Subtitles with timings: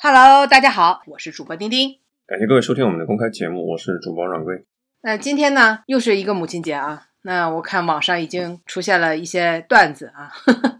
[0.00, 1.98] Hello，大家好，我是主播丁丁。
[2.24, 4.64] 感谢各位收听我们的公开节目，我是主播阮贵。
[5.00, 7.08] 那今天呢，又是一个母亲节啊。
[7.22, 10.30] 那我看网上已经出现了一些段子啊，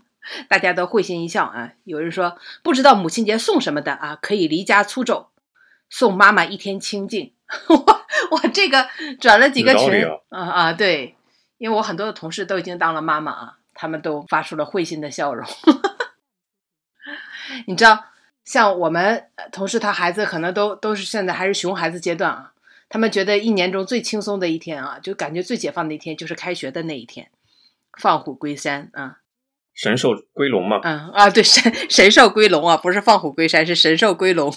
[0.48, 1.72] 大家都会心一笑啊。
[1.82, 5.32] 有人说不知道母亲节送什么的啊，可以离家出走，
[5.90, 7.34] 送妈妈一天清静。
[7.68, 7.76] 我
[8.30, 8.86] 我这个
[9.20, 11.16] 转了几个群啊啊，对，
[11.56, 15.44] 因为我很多的同事都已经当了妈妈啊，他们都发出了会心的笑容。
[17.66, 18.04] 你知道，
[18.48, 22.54] 像我们同事他孩子可能都都是现在还是熊孩子阶段啊，
[22.88, 27.30] 他们觉得一年中最轻松的一天啊，就感觉最解放的一天就是开学的那一天，
[28.00, 29.18] 放虎归山啊，
[29.74, 30.80] 神兽归笼嘛。
[30.82, 34.50] 嗯啊，对，神神兽归笼啊，不是放虎归山，是神兽归笼。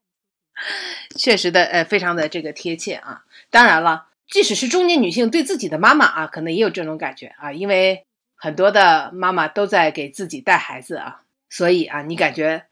[1.16, 3.24] 确实的，呃，非常的这个贴切啊。
[3.48, 8.04] 当然了，即使是中年女性对自己的妈妈啊，可能也有这种感觉啊，因为
[8.34, 11.22] 很多的妈妈都在给自己带孩子啊。
[11.48, 12.66] 所以啊，你感觉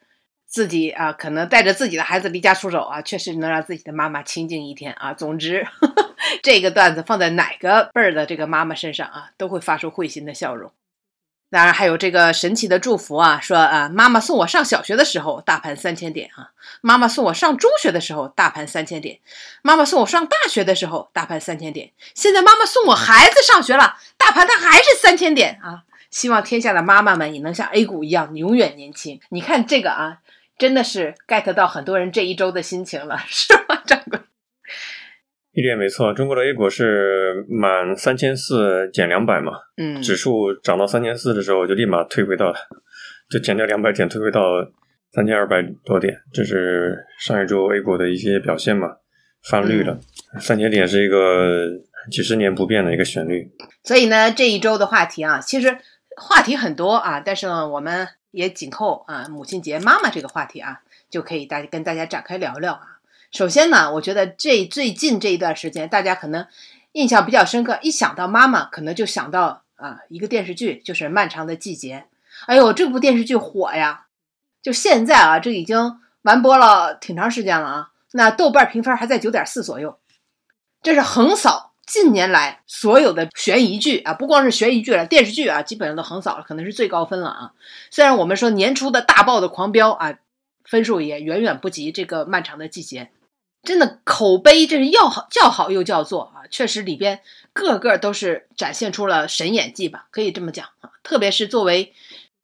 [0.54, 5.12] 自己啊，可能带着自己的孩子离家出走啊，确实能让自己的妈妈清静一天啊。
[5.12, 5.66] 总之，
[6.44, 10.70] 这个段子放在哪个辈儿的这个妈妈身上啊，都会发出会心的笑容。
[11.50, 19.16] 当然还有这个神奇的祝福啊，说啊，妈妈送我上小学的时候，大盘三千点啊；妈妈送我上中学的时候，大盘三千点；
[19.62, 21.90] 妈妈送我上大学的时候，大盘三千点。
[22.14, 25.82] 现在妈妈送我孩子上学了，大盘它还是三千点啊。
[26.10, 29.20] 希望天下的妈妈们也能像 A 股一样永远年轻。
[29.30, 30.18] 你看这个啊，
[30.58, 34.18] 真的是 get 到很多人这一周的心情了， 是吗，掌柜？
[35.52, 42.52] 一点没错，中国的 A 股是满三千四减两百嘛，嗯，指数涨到三千四的时候就立马退回到，
[43.30, 44.42] 就减掉两百点，退回到
[45.12, 48.88] 三千二百多点，这是上一周 A 股的一些表现嘛，
[49.48, 49.98] 翻绿了，
[50.40, 51.68] 三千点是一个
[52.10, 53.48] 几十年不变的一个旋律。
[53.84, 55.76] 所以呢，这一周的话题啊，其实。
[56.16, 62.98] 话题很多啊，但是呢，我们也紧扣啊母亲节妈妈这个话题啊，就可以大跟大家展开聊聊啊。
[63.30, 66.46] 首先呢，我觉得这最近这一段时间，大家可能
[66.92, 72.06] 印象比较深刻，一想到妈妈，可能就想到啊一个电视剧，就是《漫长的季节》。
[72.46, 74.06] 哎呦，这部电视剧火呀！
[74.62, 79.98] 就现在啊，这已经完播了挺长时间了啊，那豆瓣评分还在九点四左右，
[80.82, 81.73] 这是横扫。
[81.86, 87.52] 近年来所有的悬疑剧啊，不光是悬疑剧了，电视剧啊，基本上都横扫了，可能是最高分了啊。
[87.90, 90.18] 虽然我们说年初的大爆的狂飙啊，
[90.64, 93.10] 分数也远远不及这个漫长的季节，
[93.62, 97.20] 真的口碑这是要好叫好又叫座啊，确实里边
[97.52, 100.90] 个个都是展现出了神演技吧，可以这么讲啊。
[101.02, 101.92] 特别是作为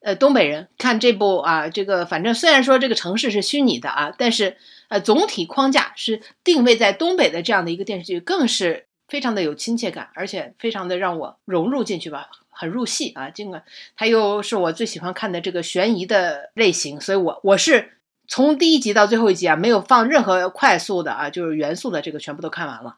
[0.01, 4.57] 呃东北人看这部啊，这个反正虽然说这个城市是虚拟的啊，但是
[4.89, 8.85] 呃总体框架是定位在东北的这样的一个电视剧，更是。
[9.11, 13.29] 非常的有亲切感，而且非常的让我融入进去吧，很入戏啊。
[13.29, 13.61] 尽管
[13.97, 17.89] 它又是我最喜欢看的这个悬疑的类型，所以我我是
[18.25, 22.95] 从第一集到最后一集啊，没有放任何快速的啊，就是元素的这个全部都看完了。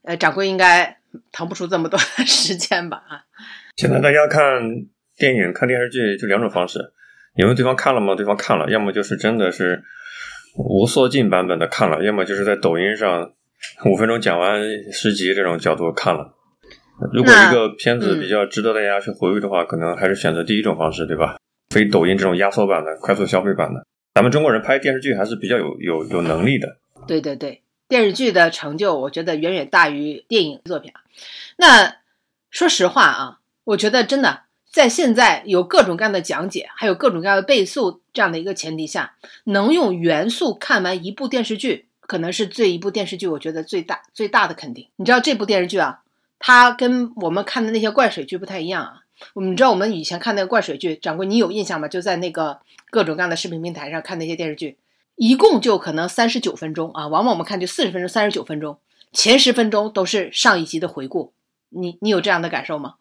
[0.00, 0.96] 呃，掌柜应该
[1.30, 3.04] 腾不出这么多 时间吧？
[3.06, 3.24] 啊，
[3.76, 4.62] 现在大家看
[5.18, 6.94] 电影、看电视剧就两种方式，
[7.36, 8.14] 你问对方看了吗？
[8.14, 9.84] 对方看了，要么就是真的是
[10.56, 13.34] 无缩进版本的看了，要么就是在抖音上。
[13.84, 14.60] 五分钟讲完
[14.92, 16.34] 十集这种角度看了，
[17.12, 21.36] 如果一个片子比较值得大家去回味的话，可能还是选择第一种方式，对吧？
[21.70, 23.86] 非抖音这种压缩版的、快速消费版的。
[24.14, 26.78] 咱们中国人拍电视剧还是比较有有有能力的。
[27.06, 31.00] 对对对，电视剧的成就，我觉得远远大于电影作品啊。
[31.56, 31.96] 那
[32.50, 41.86] 说实话啊，我觉得真的在现在有各种各样的讲解，还有各种各样的倍速这样的一个前提下，能用元素看完一部电视剧。
[42.10, 44.88] 可能是这一部电视剧，我觉得最大最大的肯定。
[44.96, 46.00] 你知道这部电视剧啊，
[46.40, 49.02] 它跟我们看的那些怪水剧不太一样啊。
[49.32, 51.86] 我们知道我们以前看那个怪水剧，掌柜你有印象吗？
[51.86, 52.58] 就在那个
[52.90, 54.76] 各种各样的视频平台上看那些电视剧，
[55.14, 58.76] 一共就可能三十九分钟啊，往往我们看就四十分钟、三十九分钟，
[59.12, 61.32] 前十分钟都是上一集的回顾。
[61.68, 62.94] 你你有这样的感受吗？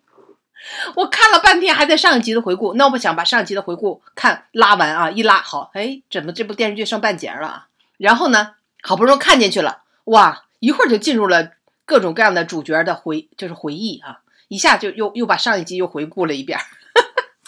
[0.96, 7.67] 我看了半天还在上一集的回顾，那我想把上一集的回顾看拉完啊，一拉好，哎，怎么这部电视剧剩半截了啊？
[7.98, 11.52] 然后呢，好不容易看进去了，哇，一会儿就进入了
[11.84, 16.58] 各种各样的主角的回，就是回忆啊，一下就又又把上一集又回顾了一遍，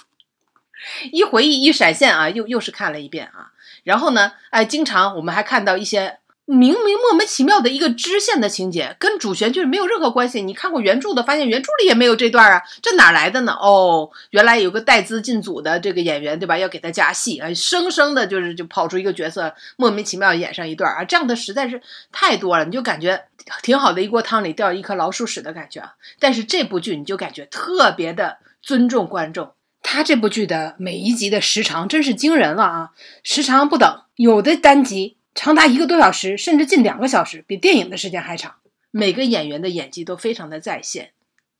[1.10, 3.52] 一回忆一闪现啊，又又是看了一遍啊。
[3.84, 6.18] 然后呢，哎，经常我们还看到一些。
[6.50, 10.42] 明明莫名其妙的一个支线的情节，跟主旋律没有任何关系。
[10.42, 13.52] 你看过原著的，发现原著里也没有这段啊，这哪来的呢？
[13.52, 16.58] 哦，原来有个带资进组的这个演员，对吧？
[16.58, 21.80] 要给他加戏啊，生生的就是就跑出一个角色，莫名其妙演上一段啊，这样的实在是
[22.10, 23.26] 太多了，你就感觉
[23.62, 25.94] 挺好的一锅汤里掉一颗老鼠屎的感觉啊。
[26.18, 29.52] 但是这部剧你就感觉特别的尊重观众，
[29.84, 32.90] 他这部剧的每一集的时长真是惊人了啊，
[33.22, 38.56] 时长不等，有的单集长达一个多小时，甚至近两个小时，比电影的时间还长。
[38.90, 41.12] 每个演员的演技都非常的在线，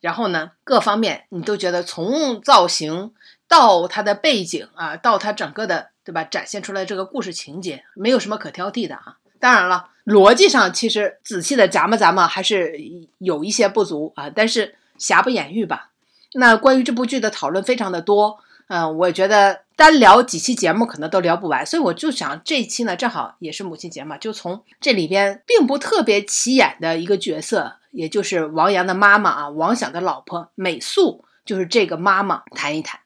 [0.03, 3.15] 然后呢，各方面你都觉得从造型
[3.49, 9.17] 到他的背景啊，到他整个的对吧，展现出来这个故事情节，没有什么可挑剔的啊。
[9.38, 12.79] 当然了，逻辑上其实仔细的咂摸咂摸还是
[13.17, 15.88] 有一些不足啊，但是瑕不掩瑜吧。
[16.35, 33.00] 那关于这部剧的讨论非常的多，嗯，我觉得单聊几期节目可能都聊不完，所以我就想这一期呢，正好也是母亲节嘛，就从这里边并不特别起眼的一个角色，也就是王阳的妈妈啊，王响的老婆美素，就是这个妈妈谈一谈。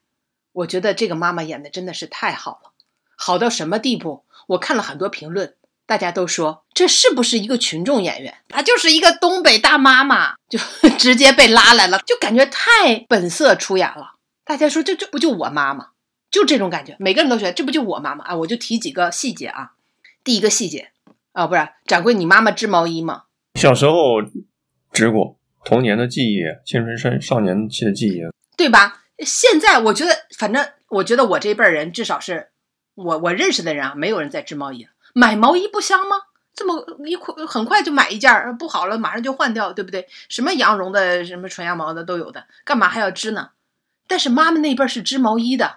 [0.50, 2.72] 我觉得这个妈妈演的真的是太好了，
[3.16, 4.24] 好到什么地步？
[4.48, 5.54] 我看了很多评论。
[5.86, 8.38] 大家都说这是不是一个群众演员？
[8.48, 10.58] 她就是一个东北大妈妈，就
[10.98, 14.14] 直接被拉来了，就感觉太本色出演了。
[14.44, 15.90] 大家说这这不就我妈吗？
[16.34, 18.34] 就这种感觉，每个人都觉得这不就我妈妈啊！
[18.34, 19.74] 我就提几个细节啊。
[20.24, 20.90] 第一个细节
[21.30, 23.26] 啊，不是掌柜，你妈妈织毛衣吗？
[23.54, 24.20] 小时候
[24.92, 28.22] 织过，童年的记忆，青春少少年期的记忆，
[28.56, 29.04] 对吧？
[29.20, 32.48] 现在我觉得，反正我觉得我这辈人，至少是
[32.96, 34.88] 我我认识的人啊，没有人在织毛衣。
[35.12, 36.16] 买毛衣不香吗？
[36.52, 40.08] 这么一快很快就买一件不好了马上就换掉，对不对？
[40.28, 43.50] 什么羊绒的，什么纯羊毛的都有的，干嘛还要织呢？
[44.08, 45.76] 但是妈妈那辈是织毛衣的，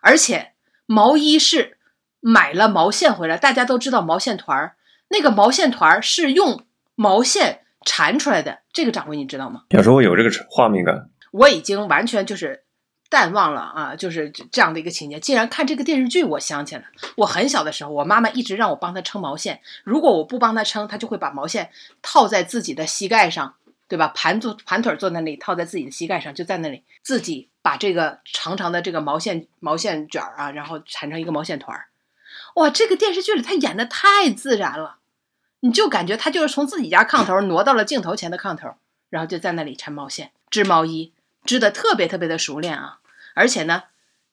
[0.00, 0.52] 而且
[0.86, 1.78] 毛衣是
[2.20, 3.36] 买了毛线回来。
[3.36, 4.76] 大家都知道毛线团儿，
[5.08, 6.64] 那个毛线团儿是用
[6.94, 8.60] 毛线缠出来的。
[8.72, 9.62] 这个掌柜你知道吗？
[9.70, 12.64] 小时候有这个画面感，我已经完全就是。
[13.10, 15.18] 淡忘了啊，就是这样的一个情节。
[15.18, 16.84] 竟然看这个电视剧，我想起来，
[17.16, 19.62] 我很小的时候，我妈妈一直让我帮她撑毛线。
[19.82, 21.70] 如果我不帮她撑，她就会把毛线
[22.02, 23.54] 套在自己的膝盖上，
[23.88, 24.08] 对吧？
[24.14, 31.88] 盘坐盘腿坐那里，套在自己的膝盖上，就在那里自己把这个长长的这个毛线毛线卷儿啊，然后缠成一个毛线团儿。
[32.54, 34.98] 哇，这个电视剧里他演的太自然了，
[35.60, 38.74] 你就感觉他就是从自己家炕头挪到了镜头前的炕头，
[39.10, 41.12] 然后就在那里缠毛线、织毛衣。
[41.44, 42.98] 织的特别特别的熟练啊，
[43.32, 43.84] 而且呢，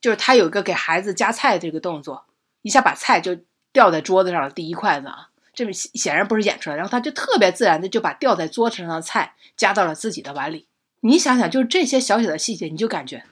[0.02, 2.26] 就是他有一个给孩子夹菜这个动作，
[2.62, 3.38] 一下把菜就
[3.72, 10.68] 掉在桌子上了，第一筷子啊，这显然不是演出来，然后他就特别自然的就把掉在桌子上的菜夹到了自己的碗里。
[11.02, 13.24] 你想想，就是这些小小的细节，你就感觉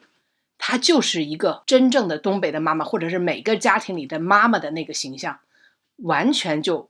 [0.58, 5.40] 他就是一个真正的东北的妈妈，或者是每个家庭里的妈妈的那个形象，
[5.98, 6.90] 完全就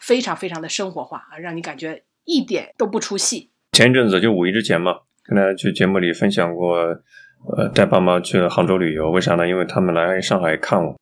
[0.00, 3.50] 非常非常的生活化啊，让你感觉一点都不出戏。
[3.72, 5.00] 前一阵子就五一之前嘛。
[5.24, 6.78] 跟大家去节目里分享过，
[7.54, 9.46] 呃，带爸妈去杭州旅游，为啥呢？
[9.46, 10.96] 因为他们来上海看我。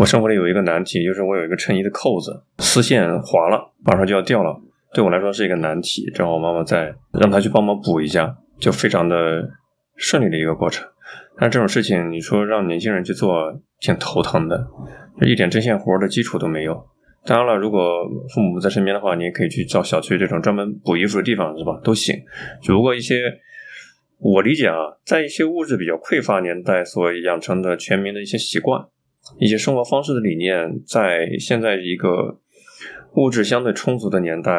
[0.00, 4.58] 我生活里有一个难题，就是我有一个衬衣的扣子丝线滑了，马上就要掉了，
[4.94, 6.10] 对我来说是一个难题。
[6.14, 9.46] 正好我妈妈在，让她去帮忙补一下，就非常的
[9.96, 10.88] 顺利的一个过程。
[11.38, 14.66] 但这种事情，你说让年轻人去做，挺头疼的，
[15.20, 16.86] 一点针线活的基础都没有。
[17.26, 18.02] 当然了，如果
[18.34, 21.78] 父母不在身边的话，你也可以去找小区这种专门补衣服的地方，是吧？
[21.84, 22.16] 都行。
[22.62, 23.16] 只不过一些，
[24.18, 24.74] 我理解啊，
[25.04, 28.84] 在一些物质比较匮乏年代所养成的全民的一些习惯、
[29.38, 32.40] 一些生活方式的理念，在现在一个
[33.14, 34.52] 物质相对充足的年代，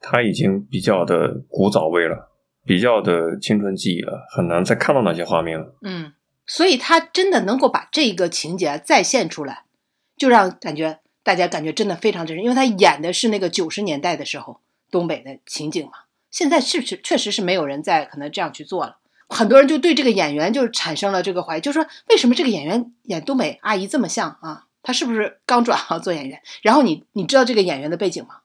[0.00, 2.30] 它已经比较的古早味了，
[2.64, 5.74] 比较的青春记忆了，很难再看到那些画面了。
[5.82, 6.12] 嗯，
[6.46, 9.64] 所以他真的能够把这个情节再现出来，
[10.16, 11.00] 就让感觉。
[11.22, 15.92] 大家感觉真的非常真实，因为他演的是那个九十年代的时候东北的情景嘛。
[16.30, 18.96] 现在是确确实是没有人再可能这样去做了，
[19.30, 24.66] 很多人就对这个演员就产生了这个怀疑，就说为什么这个演员演东北阿姨这么像啊？
[24.82, 26.42] 他是不是刚转行做演员？
[26.62, 28.40] 然后你你知道这个演员的背景吗？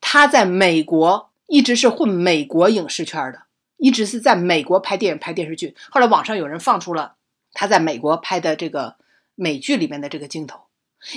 [0.00, 3.42] 他在美国一直是混美国影视圈的，
[3.76, 5.74] 一直是在美国拍电影拍电视剧。
[5.90, 7.14] 后来网上有人放出了
[7.52, 8.96] 他在美国拍的这个
[9.34, 10.62] 美剧里面的这个镜头。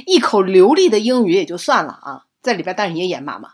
[0.05, 3.53] 一口流利的英语也就算了啊，在里边当然也演妈妈，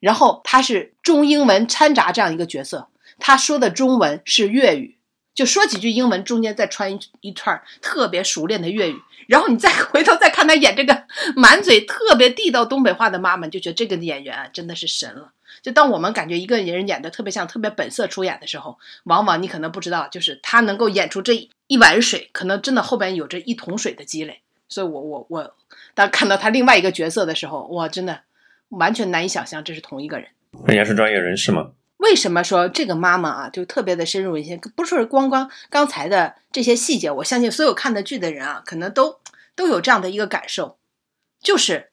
[0.00, 4.95] 然后他是中英文掺杂这样一个角色，他说的中文是粤语，
[5.36, 11.04] 就说几句英文，中间再穿一一串特别熟练的粤语，然后你再 回头再看他演这个
[11.36, 15.30] 满嘴特别地道东北话的妈妈，就觉得这个演员啊真的是神了。
[15.62, 24.40] 就当我们感觉一个人演的特别像、特别本色出演的时候，往往你可能不知道，就是他能够演出这一碗水，可能真的后边有着一桶水的积累。
[24.68, 25.54] 所以，我我我，
[25.94, 28.20] 当看到他另外一个角色的时候，哇，真的
[28.70, 30.28] 完全难以想象这是同一个人。
[30.66, 31.70] 人家是专业人士吗？
[31.98, 34.60] 为什么说这个妈妈啊，就特别的深入人心？
[34.74, 39.20] 不是光光刚才的这些细节，我相信所有看的剧的人啊，可能都
[39.54, 40.78] 都有这样的一个感受，
[41.40, 41.90] 就是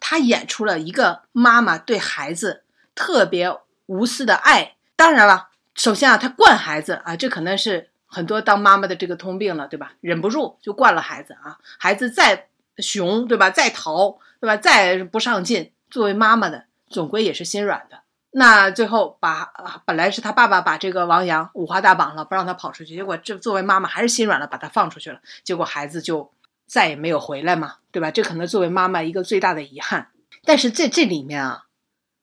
[0.00, 2.62] 她演出了一个妈妈对孩子
[2.94, 3.56] 特别
[3.86, 4.76] 无私的爱。
[4.96, 7.88] 当然了，首先啊，她惯孩子啊，这可能是。
[8.14, 9.94] 很多当妈妈的这个通病了，对吧？
[10.02, 13.48] 忍不住就惯了孩子啊，孩子再熊，对吧？
[13.48, 14.54] 再淘，对吧？
[14.54, 18.01] 再不上进，作为妈妈的总归也是心软的。
[18.32, 19.52] 那最后把
[19.84, 25.20] 本来是他爸爸把这个王阳五花大绑了，不让他跑出去，结果这作为妈妈还是心软了，把他放出去了。
[25.44, 26.32] 结果孩子就
[26.66, 28.10] 再也没有回来嘛，对吧？
[28.10, 30.08] 这可能作为妈妈一个最大的遗憾。
[30.44, 31.64] 但是在这里面啊，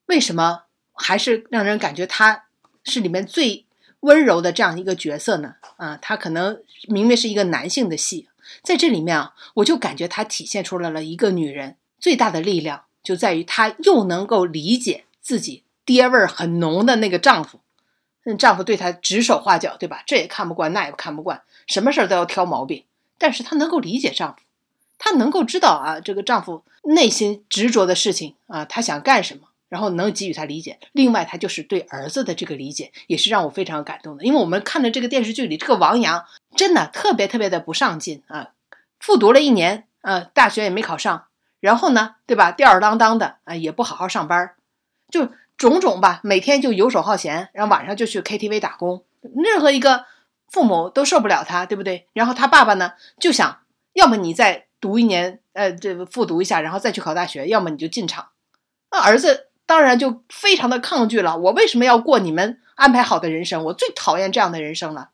[0.07, 0.63] 为什么
[0.93, 2.45] 还是让人感觉他
[2.83, 3.65] 是里面最？
[4.01, 8.29] 温柔的这样一个角色呢，啊，他可能明明是一个男性的戏，
[8.63, 17.61] 在这里面啊，我就感觉他体现出来了一个女人最大的力量，就在于她又能够理解自己爹味儿很浓的那个丈夫，
[18.23, 20.03] 嗯，丈夫对她指手画脚，对吧？
[20.05, 22.85] 这也看不惯，那也看不惯，什么事儿都要挑毛病，
[23.17, 24.43] 但是她能够理解丈夫，
[24.99, 29.47] 她能够知道啊，这个丈夫内心执着的事情啊，他想干什么。
[29.67, 34.23] 然后能给予他理解，另外她就是对儿子的这个理解，也是让我非常感动的。
[34.23, 38.49] 因为我们看的这个电视剧里，这个王阳真的特别特别的不上进啊，
[38.99, 41.25] 复读了一年，呃，大学也没考上，
[41.59, 44.55] 然后呢，对吧，吊儿郎当的啊，也不好好上班，
[45.11, 45.29] 就
[45.59, 50.05] 种种吧，每天就游手好闲，然后晚上就去 KTV 打工，任何一个
[50.47, 52.07] 父母都受不了他，对不对？
[52.13, 53.59] 然后他爸爸呢，就想
[53.93, 58.29] 要么你再读一年，呃，这复读一下，然后再去考大学，要么你就进厂，
[58.89, 59.45] 那儿子。
[59.69, 61.37] 当然就非常的抗拒了。
[61.37, 63.65] 我为什么要过你们安排好的人生？
[63.65, 65.11] 我最讨厌这样的人生了。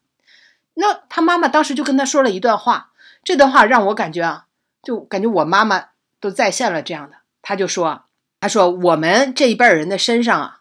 [0.76, 4.46] 那他妈妈当时就跟他说了一段话，这段话让我感觉啊，
[4.82, 5.88] 就感觉我妈妈
[6.22, 7.18] 都再现了这样的。
[7.42, 8.05] 他就说
[8.46, 10.60] ：“他说我们这一辈人的身上啊，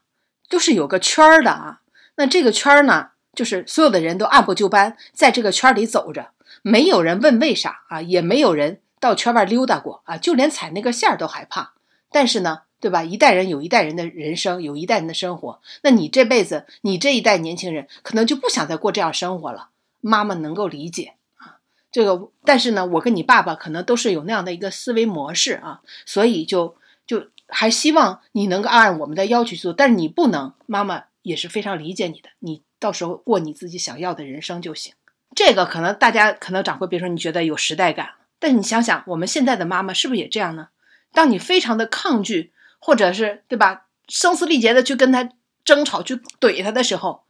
[0.48, 1.82] 都是有个圈儿的啊。
[2.16, 6.30] 那这个圈儿呢，就是所有的人都按部就班在这个圈里走着，
[6.62, 11.74] 没有人问为啥啊，也没有人到圈外溜达过啊，就连踩那个线儿都害怕。
[12.10, 13.02] 但是呢。”对吧？
[13.02, 15.62] 一代人有一代人的人生，有一代人的生活。
[15.82, 19.70] 那你这辈子，你这一代年轻人可能就不想再过这样生活了。
[20.02, 22.28] 妈妈能够理解啊，这个。
[22.44, 26.76] 但是呢，我跟你爸爸可能都是有那样的一个思维模式啊，所以就
[27.06, 29.72] 就还希望你能够按我们的要求去做。
[29.72, 32.30] 但是你不能，妈妈也是非常理解你的。
[32.40, 34.94] 你到时候过你自己想要的人生就行。
[35.34, 40.68] 这个可能大家可能长辈别说你觉得有时代感，但你想想，我们现在的妈妈是不是也这样呢？
[41.12, 42.52] 当你非常的抗拒。
[42.86, 43.86] 或者是对吧？
[44.08, 45.30] 声嘶力竭的去跟他
[45.64, 47.24] 争吵，去怼他的时候，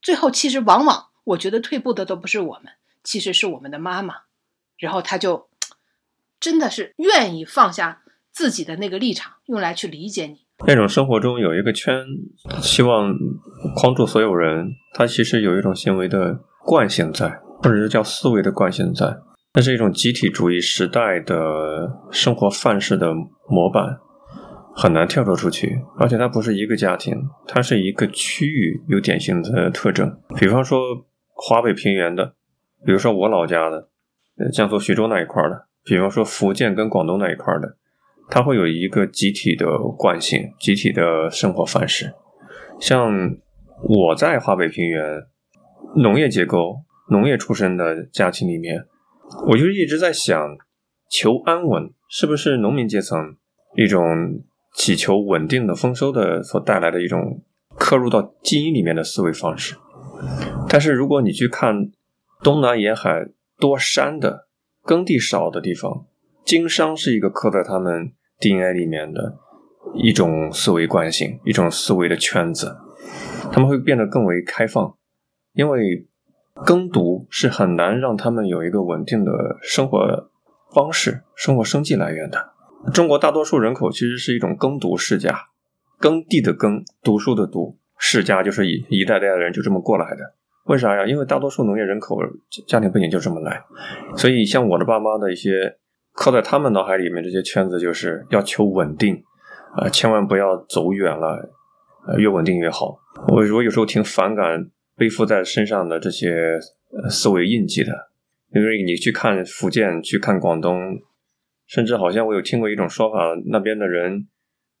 [0.00, 2.72] 最后其实往往我觉得退步的都不是我们，
[3.04, 4.22] 其实是我们的妈妈。
[4.78, 5.50] 然后他就
[6.40, 8.00] 真的是愿意放下
[8.36, 10.36] 自己的那个立场，用来去理解你。
[10.66, 12.04] 那种生活中有一个圈，
[12.60, 13.10] 希望
[13.74, 17.30] 框住所有人，他其实有一种行为的惯性在，
[17.62, 19.16] 或者是叫思维的惯性在。
[19.54, 23.14] 那是一种集体主义时代的生活范式的
[23.48, 24.00] 模板。
[24.78, 27.14] 很难跳脱出去，而且它不是一个家庭，
[27.46, 30.20] 它是一个区域有典型的特征。
[30.36, 30.78] 比方说
[31.32, 32.34] 华北平原的，
[32.84, 33.88] 比如说我老家的，
[34.36, 37.78] 呃，江苏徐州那一块的，比方说福建跟广东那一块的，
[38.28, 39.66] 它会有一个集体的
[39.96, 42.14] 惯性、集体的生活范式。
[42.80, 43.36] 像
[43.88, 45.22] 我在华北平原
[45.96, 48.84] 农业结构、农业出身的家庭里面，
[49.48, 50.56] 我就一直在想，
[51.10, 53.36] 求安稳是不是农民阶层
[53.76, 54.42] 一种？
[54.78, 57.42] 祈求稳定的丰收的所带来的一种
[57.78, 59.74] 刻入到基因里面的思维方式，
[60.68, 61.90] 但是如果你去看
[62.42, 63.26] 东南沿海
[63.58, 64.48] 多山的
[64.82, 66.04] 耕地少的地方，
[66.46, 69.36] 经商是一个刻在他们 DNA 里面的
[69.94, 72.76] 一种思维惯性，一种思维的圈子，
[73.50, 74.96] 他们会变得更为开放，
[75.54, 76.06] 因为
[76.64, 80.30] 耕读是很难让他们有一个稳定的生活
[80.72, 82.52] 方式、生活生计来源的。
[82.94, 85.36] 中国大多数人口其实是一种耕读世家，
[85.98, 90.34] 耕地的耕，读书的读，世家就是一一代代的人就这么过来的。
[90.66, 91.04] 为啥呀？
[91.06, 92.18] 因为大多数农业人口
[92.68, 93.64] 家庭背景就这么来，
[94.16, 95.76] 所以像我的爸妈的一些
[96.16, 99.22] 刻在他们脑海里面这些圈子，就是要求稳定
[99.76, 101.50] 啊，千万不要走远了，
[102.18, 102.98] 越稳定越好。
[103.28, 106.58] 我我有时候挺反感背负在身上的这些
[107.10, 107.92] 思维印记的，
[108.54, 110.98] 因为你去看福建，去看广东。
[111.68, 114.28] 甚至好像我有听过一种说法，那边的人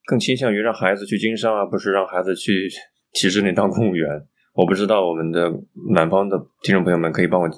[0.06, 2.68] 更倾向于让孩子去经商，而不是让孩子去
[3.12, 4.08] 体制内当公务员。
[4.54, 5.52] 我不知道我们的
[5.92, 7.48] 南方的听众朋友们可以帮我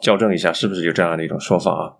[0.00, 1.99] 校正一下，是不是有这样的一种说法啊？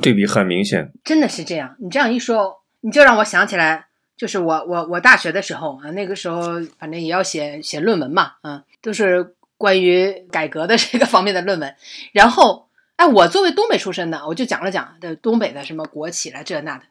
[0.00, 1.76] 对比很明显，真的是这样。
[1.78, 11.74] 你这样一说，你就让我想起来，就是我我我大学的时候啊，那个时候反正也要写写论文嘛，嗯，都是关于改革的这个方面的论文，
[12.12, 12.64] 然后。
[12.96, 16.84] 哎，我作为东北出身的，我就讲了讲的东北的什么国企了这那的。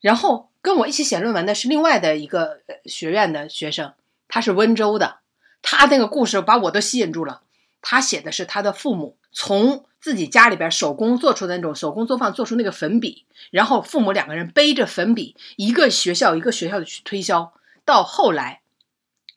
[0.00, 3.92] 然后跟我一起写论文的是另外的一个学院的学生，
[4.28, 5.16] 他是温州的，
[5.60, 7.42] 他那个故事把我都吸引住了。
[7.82, 17.52] 他写的是他的父母从自己家里边手工做出的那种手工作坊做出那个粉笔，然后父母两个人背着粉笔，一个学校一个学校的去推销，
[17.84, 18.60] 到后来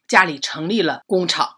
[0.07, 1.55] 家里成立了工厂，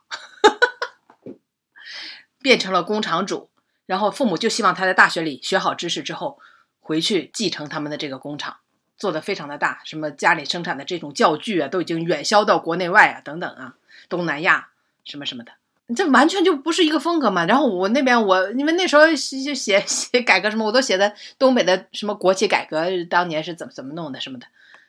[2.42, 3.50] 变成了工厂主，
[3.86, 6.40] 然后父母就希望他在大学里学好知识之后
[6.80, 8.60] 回去继承他们的这个工厂，
[8.96, 13.76] 做的非常的大，什么家里生产的这种教具啊，都已经远销到国内外啊等等啊，
[14.08, 14.70] 东南亚
[15.04, 15.52] 什么什么的。
[15.96, 17.46] 这完全就不是一个风格嘛。
[17.46, 19.54] 然后我那边我因为那时候就写
[19.86, 24.48] 写改革什么，我都写的东北的什么国企改革当年是怎么怎么弄的什么的，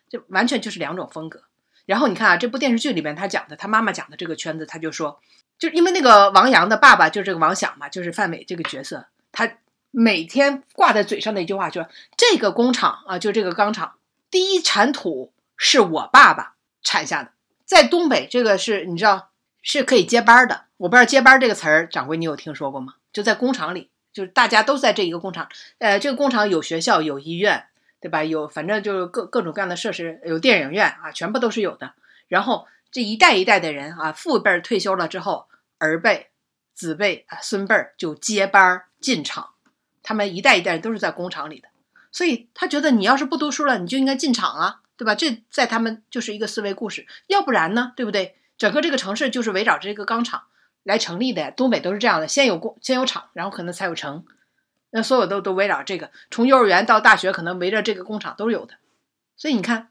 [0.09, 1.43] 就完全就是两种风格。
[1.85, 5.21] 然后你看啊，这部电视剧里边他讲的，他妈妈讲的这个圈子，他就说，
[5.59, 9.51] 就因为那个王阳的爸爸就是这个王响嘛，就是范伟这个角色，他
[9.91, 13.95] 每天挂在嘴上的一句话就是这个工厂啊，就这个钢厂
[14.31, 17.33] 第一产土是我爸爸产下的，
[17.65, 19.31] 在东北这个是你知道
[19.61, 20.67] 是可以接班的。
[20.83, 22.95] 我不知道“接班”这个词儿，掌柜你有听说过吗？
[23.13, 25.49] 就在工厂里，就是大家都在这一个工厂，
[25.79, 27.67] 呃，这个工厂有学校、有医院，
[28.01, 28.25] 对吧？
[28.25, 31.95] 有反正就各各种各样的设施，有电影院啊，全部都是有的。
[32.27, 35.47] 然后这一代一代的人啊，父辈退休了之后，
[35.79, 36.31] 儿辈、
[36.75, 39.51] 子辈啊、孙辈就接班进厂，
[40.03, 41.69] 他们一代一代都是在工厂里的。
[42.11, 45.15] 所以他觉得你要是不读书了，你就应该进厂啊，对吧？
[45.15, 47.07] 这在他们就是一个思维故事。
[47.29, 48.35] 要不然呢，对不对？
[48.59, 50.43] 整个这个城市就是围绕这个钢厂。
[50.83, 54.25] 来成立的，东北都是这样的，先有工，先有厂，然后可能才有城。
[54.91, 58.75] 那所有都都围绕这个，从幼儿园到大学，可能围着这个工厂都是有的。
[59.37, 59.91] 所以你看，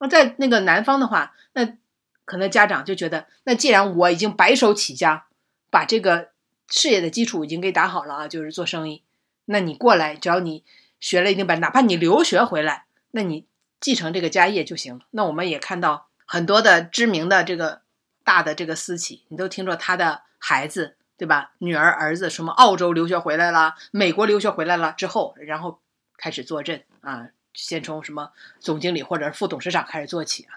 [0.00, 1.76] 那在那个南方的话，那
[2.24, 5.26] 可能家长就觉得，那既然我已经白手起家，
[5.70, 6.30] 把这个
[6.68, 9.02] 事业的基础已经给打好了啊，就是做生意，
[9.44, 10.64] 那你过来，只要你
[10.98, 13.46] 学了一定本，哪怕你留学回来，那你
[13.78, 15.02] 继承这个家业就行了。
[15.10, 17.81] 那我们也看到很多的知名的这个。
[18.24, 21.52] 大的这个私企，你都听说他的孩子对吧？
[21.58, 25.80] 女儿、儿子什么澳洲留学回来了，美国留学回来了之后，然后
[26.16, 30.50] 开始坐镇啊，先从什么总经理或者副董事长开始做起啊，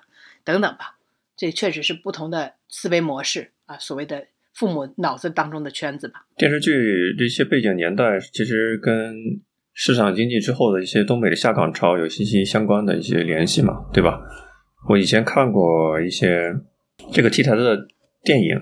[0.44, 0.98] 等等吧。
[1.38, 6.26] 这确实是不同的思维模式啊，所谓的父母脑子当中的圈子吧。
[6.38, 9.42] 电视剧这些背景年代，其实跟
[9.74, 14.20] 市场经济之后的一些东北的下岗潮有息息相关的一些联系嘛，对吧？
[14.90, 16.56] 我以前看过一些。
[17.12, 17.88] 这个题材的
[18.24, 18.62] 电影，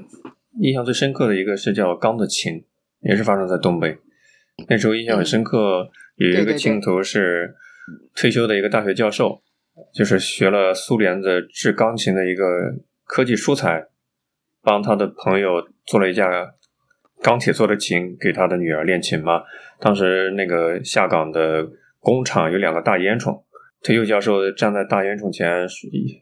[0.60, 2.54] 印象最深刻的一个是叫《钢的琴》，
[3.02, 3.98] 也是发生在东北。
[4.70, 7.56] 那时候印象很深刻，有一个镜头是
[8.16, 9.42] 退休的一个大学教授，
[9.94, 12.44] 就是学了苏联的制钢琴的一个
[13.06, 13.88] 科技书材，
[14.62, 16.54] 帮他的朋友做了一架
[17.22, 19.42] 钢铁做的琴给他的女儿练琴嘛。
[19.80, 21.68] 当时那个下岗的
[22.00, 23.42] 工厂有两个大烟囱。
[23.84, 25.68] 退休教授站在大烟囱前，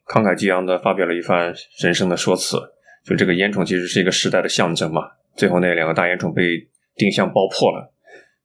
[0.08, 2.58] 慷慨激昂地发表了一番人生的说辞。
[3.06, 5.04] 就这个烟囱其实是一个时代的象征嘛。
[5.36, 7.94] 最后那两个大烟囱被定向爆破了，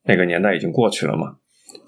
[0.05, 1.37] 那个年代已经过去了嘛。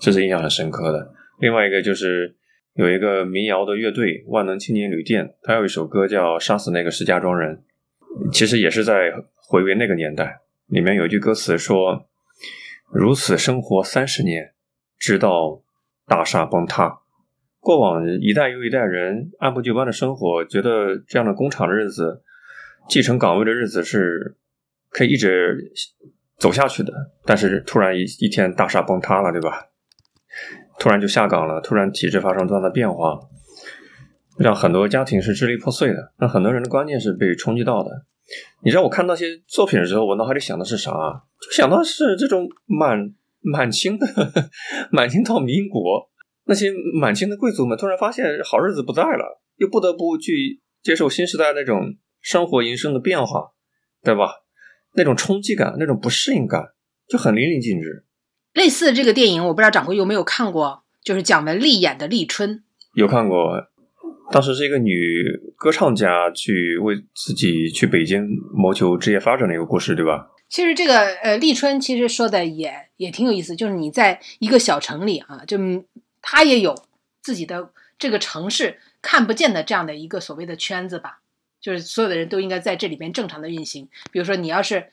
[0.01, 1.13] 这是印象很深刻的。
[1.39, 2.35] 另外一个就是
[2.75, 7.63] 有一个民谣的乐队万能青年旅店，他有一首歌叫《杀死那个石家庄人》，
[8.33, 10.41] 其实也是在回味那个年代。
[10.67, 12.07] 里面有一句歌词说
[12.91, 14.53] ：“如此生活三十年，
[14.99, 15.63] 直到
[16.07, 17.01] 大厦崩塌。”
[17.61, 22.23] 过往一代又一代人按部就班的生活，觉得这样的工厂的日子、
[22.89, 24.37] 继承岗位的日子是
[24.91, 25.73] 可以一直
[26.39, 26.93] 走下去的。
[27.25, 29.69] 但是突然一一天大厦崩塌了，对吧？
[30.79, 33.19] 突然就下岗了，突然体制发生这样的变化，
[34.39, 37.91] 让很多家庭是支离破碎的，让很多人的观念是被冲击到的。
[38.63, 40.93] 你知道我看那些作品的时候，我脑海里想的是啥？
[41.41, 44.07] 就想到是这种满满清的
[44.93, 46.09] 满清到民国。
[46.49, 53.51] 那些满清的贵族们突然发现好日子不在了，又不得不去接受新时代那种生活营生的变化，
[54.03, 54.31] 对吧？
[54.95, 56.71] 那种冲击感，那种不适应感
[57.07, 58.07] 就很淋漓尽致。
[58.55, 62.51] 类似这个电影，我不知道掌柜有没有看过，就是蒋雯丽演的《立春》。
[62.95, 63.69] 有看过，
[64.33, 64.95] 当时是一个女
[65.55, 70.31] 歌唱家去为自己去北京谋求职业发展的一个故事，对吧？
[70.49, 75.59] 其实这个呃，《立春》其实说的也也挺有意思，就是你在一个小城里啊，就。
[76.23, 76.85] 他也有
[77.21, 81.21] 自己的这个城市看不见的这样的一个所谓的圈子吧，
[81.61, 83.89] 就是所有的人都应该在这里边正常的运行。
[84.11, 84.91] 比如说，你要是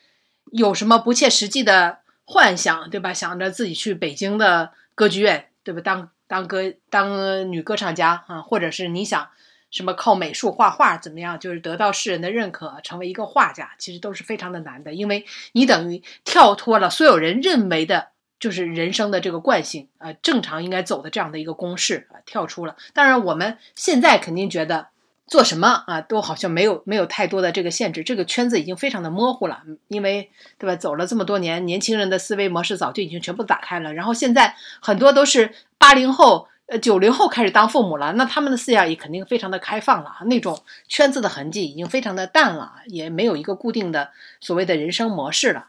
[0.51, 3.13] 有什么不切实际的幻想，对吧？
[3.13, 5.81] 想着自己去北京的歌剧院，对吧？
[5.81, 9.29] 当当歌当女歌唱家啊，或者是你想
[9.69, 18.09] 什么靠美术画画怎么样，就是得到世人的认可，成为一个画家，其实都是非常的难的，因为你等于跳脱了所有人认为的。
[18.39, 22.75] 就是人生的这个惯性啊，正常应该走的这样的一个公式啊，跳出了。
[22.93, 24.87] 当然，我们现在肯定觉得
[25.27, 30.75] 做什么啊，都好像没有没有太多的这个限制，这个圈子已经非常的模糊了，因为对吧？
[30.75, 45.67] 走了这么多年，年轻人的思维模式早就已经全部打开了，然后现在很多都是八零后、呃九零后开始当父母了，那他们的思想也肯定非常的开放了，那种圈子的痕迹已经非常的淡了，也没有一个固定的所谓的人生模式了。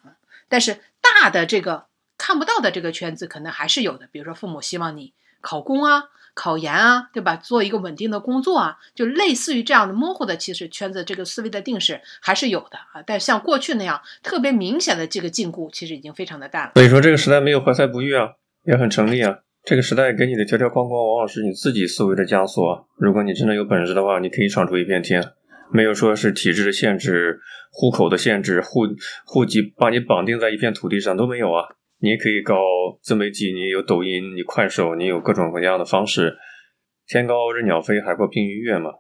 [0.48, 1.86] 但是大的这个
[2.26, 6.06] 看不到的这个圈子可能还是有的，比如说父母希望你考公啊。
[6.34, 7.34] 考研啊，对吧？
[7.36, 13.00] 做一个稳定的工作啊，就类似于这样的模糊的，其实圈子这个思维的定式还是有的啊。
[13.06, 16.72] 但像过去那样特别明显的这个禁锢，其实已经非常的淡了。
[16.74, 18.32] 所以说，这个时代没有怀才不遇啊，
[18.66, 19.38] 也很成立啊。
[19.64, 22.86] 这个时代给你的条条框框，往往是你自己思维的枷锁。
[22.98, 25.24] 如果你真的有本事的话，你可以闯出一片天。
[25.72, 27.40] 没有说是体制的限制、
[27.72, 28.80] 户口的限制、户
[29.24, 31.64] 户籍把你绑定在一片土地上都没有啊。
[31.98, 32.54] 你也可以搞
[33.00, 36.36] 自媒体，你有抖音，你快手，你有各种各样的方式。
[37.06, 38.90] 天高任鸟飞，海阔凭鱼跃嘛。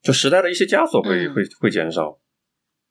[0.00, 2.20] 就时代的一些枷锁会会会减少。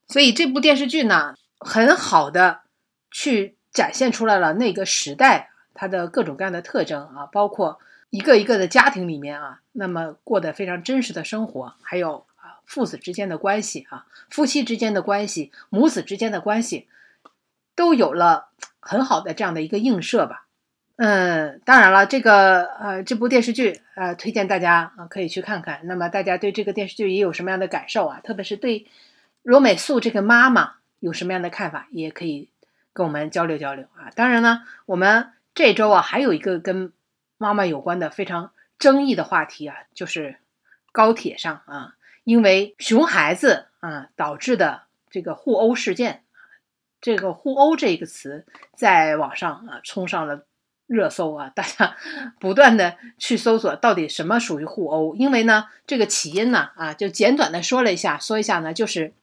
[0.08, 2.63] 所以这部电视剧呢，很好的
[3.10, 16.89] 去展现出来了那个时代它的各种各样的特征啊，包括一个一个的家庭里面啊，那么过得非常真实的生活，还有啊父子之间的关系啊，夫妻之间的关系，母子之间的关系，
[17.74, 18.50] 都有了。
[18.88, 20.45] 很好的这样的一个映射吧，
[20.98, 25.82] 嗯，当然了，这个呃这部电视剧呃推荐大家啊可以去看看。
[25.86, 28.21] 那么大家对这个电视剧也有什么样的感受啊？
[28.24, 28.86] 特别是对
[29.41, 32.50] 罗美素这个妈妈有什么样的看法，也可以
[32.93, 34.12] 跟我们交流交流啊。
[34.15, 36.93] 当然呢，我们这周啊还有一个跟
[37.39, 40.38] 妈妈有关的非常争议的话题啊，就是
[40.91, 46.21] 高铁上啊因为熊孩子啊导致的这个互殴事件。
[47.06, 50.48] 这个互殴这个词在网上啊冲上了
[50.88, 51.96] 热搜啊，大家
[52.41, 55.13] 不断的去搜索到底什么属于互殴。
[55.13, 59.13] 因为呢，这个起因呢啊，就简短的说了一下，说一下呢，就是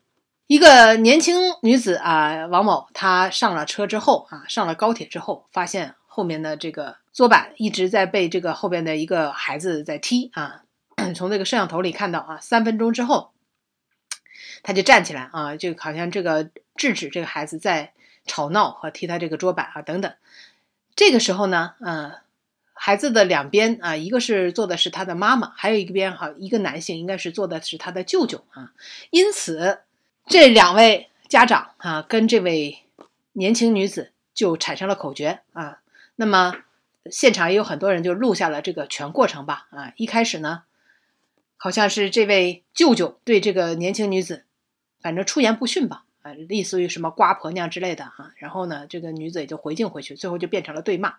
[0.46, 10.62] 一个年轻女子啊，王某，她上了车之后啊，上了高铁之后，发现后面的这个桌板一直在被这个后边的一个孩子在踢啊，
[11.16, 13.31] 从这个摄像头里看到啊，三分钟之后。
[14.62, 17.92] 他就站起来啊，就好像这个制止这个孩子在
[18.26, 20.14] 吵闹和踢他这个桌板啊等等。
[20.94, 22.12] 这个时候呢，呃，
[22.74, 28.72] 孩子的两边啊，一个是坐的是他的妈妈，还有一个边哈，一个男性应该是坐的是他的舅舅啊。
[29.10, 29.80] 因此，
[30.26, 32.84] 这两位家长啊，跟这位
[33.32, 35.80] 年轻女子就产生了口角啊。
[36.14, 36.54] 那么
[37.10, 39.92] 现场也有很多人就录下了这个全过程吧啊。
[39.96, 40.62] 一开始呢，
[41.56, 44.44] 好像是这位舅舅对这个年轻女子。
[45.02, 48.30] 反正出言不逊吧，啊，类似于什么瓜婆娘之类的哈。
[48.36, 51.14] 然后呢，这个女子也就回敬回去，最后就变成了对骂，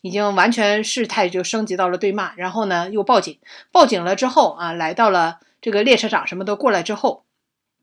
[0.00, 2.34] 已经完全事态就升级到了对骂。
[2.34, 3.38] 然后呢，又报警，
[3.70, 7.25] 报警了之后啊，来到了这个列车长什么都过来之后。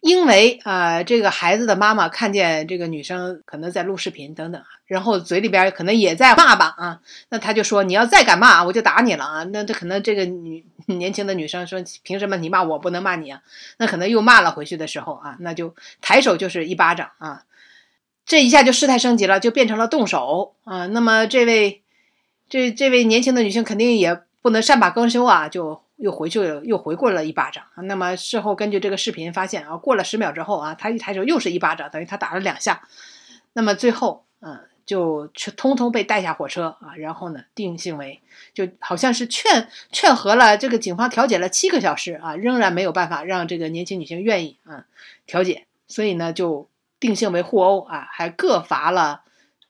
[0.04, 9.44] 因为啊，这个孩子的妈妈看见这个女生可能在录视频等等，然后嘴里边可能也在骂吧啊，那他就说你要再敢骂，我就打你了啊。
[9.46, 13.42] 那这可能这个女 年轻的女生说，凭什么你骂我不能骂你啊？
[13.78, 17.44] 那可能又骂了回去的时候啊，那就抬手就是一巴掌啊，
[18.26, 20.86] 这一下就事态升级了，就变成了动手啊。
[20.88, 21.82] 那么这位
[22.50, 25.82] 这这位年轻的女性肯定也不能善罢甘休啊，就。
[26.04, 27.64] 又回去了，又回过了一巴掌。
[27.78, 32.82] 那么事后根据这个视频发现啊，过了十秒之后啊，他一抬手又是一巴掌，等于他打了两下。
[33.54, 36.98] 那么最后嗯，就通通被带下火车啊。
[36.98, 38.20] 然后呢，定性为
[38.54, 44.84] 就好像是劝劝和了这个警方调解了七个小时啊，仍然没有办法让这个年轻女性愿意啊
[45.26, 46.68] 调解，所以呢就
[47.00, 49.22] 定性为互殴啊，还各罚了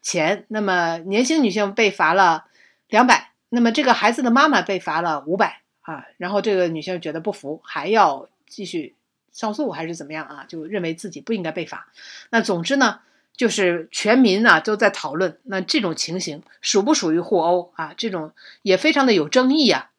[0.02, 0.46] 钱。
[0.48, 2.46] 那么年轻女性被罚了
[2.88, 5.60] 两百，那么这个孩子的妈妈被罚了五百。
[5.84, 8.96] 啊，然后这个女性觉得不服，还要继续
[9.32, 10.46] 上诉还是怎么样啊？
[10.48, 11.88] 就认为自己不应该被罚。
[12.32, 13.00] 那总之呢，
[13.36, 17.94] 就是全民啊都在讨论，那这种情形属不属于互殴啊？
[17.96, 19.92] 这种也非常的有争议啊。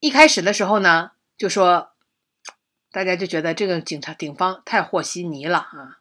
[0.00, 1.90] 一开始的时候呢，就说
[2.90, 5.98] 大家就觉得这个警察警方太和稀泥了啊。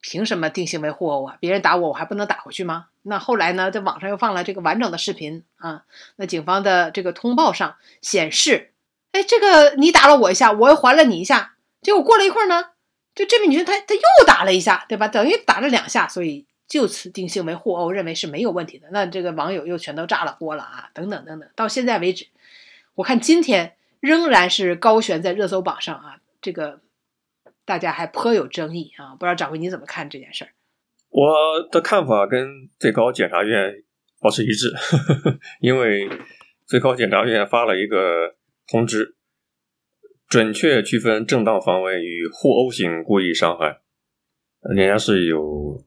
[0.00, 1.36] 凭什么定性为互殴啊？
[1.40, 2.86] 别人打我，我还不能打回去吗？
[3.08, 5.84] 那后来呢，在网上又放了这个完整的视频啊。
[6.16, 8.72] 那警方的这个通报上显示，
[9.12, 11.54] 哎，这个你打了我一下，我又还了你一下。
[11.82, 12.70] 结果过了一会儿呢，
[13.14, 15.08] 就这位女生她她又打了一下，对吧？
[15.08, 18.88] 等于打了两下，所以就此定性为互殴，认为是没有问题的。
[18.92, 20.90] 那这个网友又全都炸了锅了啊！
[20.94, 22.26] 等等等等，到现在为止，
[22.94, 26.16] 我看今天仍然是高悬在热搜榜上啊。
[26.40, 26.80] 这个。
[27.64, 30.50] 大家还颇有争议啊，不知道掌柜你怎么看这件事儿？
[31.10, 33.72] 我的看法跟最高检察院
[34.20, 34.72] 保持一致，
[35.60, 36.08] 因为
[36.66, 38.34] 最高检察院发了一个
[38.68, 39.14] 通知，
[40.28, 43.80] 准确区分正当防卫与互殴型故意伤害，
[44.74, 45.82] 人家是有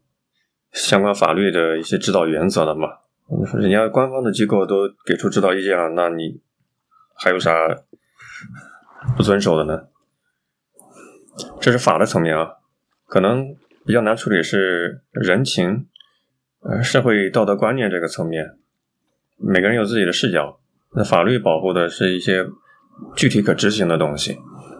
[0.72, 3.00] 相关法律的一些指导原则的嘛。
[3.60, 6.42] 人家官方的机构都给出指导意见了，那你
[7.16, 7.54] 还有啥
[9.16, 9.88] 不遵守的呢？
[11.62, 12.56] 这是法的层面啊，
[13.06, 15.88] 可能比较难处理是人情、
[16.62, 18.58] 呃社会道德观念这个层面。
[19.38, 20.60] 每个人有自己的视角，
[20.96, 22.46] 那法律保护的是一些
[23.16, 24.38] 具体可执行的东西。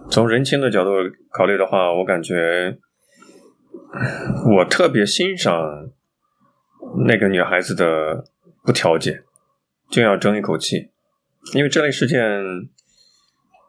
[0.10, 0.92] 从人情的角度
[1.32, 2.78] 考虑的话，我感觉
[4.56, 5.90] 我特别欣赏
[7.08, 8.26] 那个女孩子的
[8.64, 9.24] 不调解，
[9.90, 10.92] 就要争一口气，
[11.56, 12.20] 因为这类事件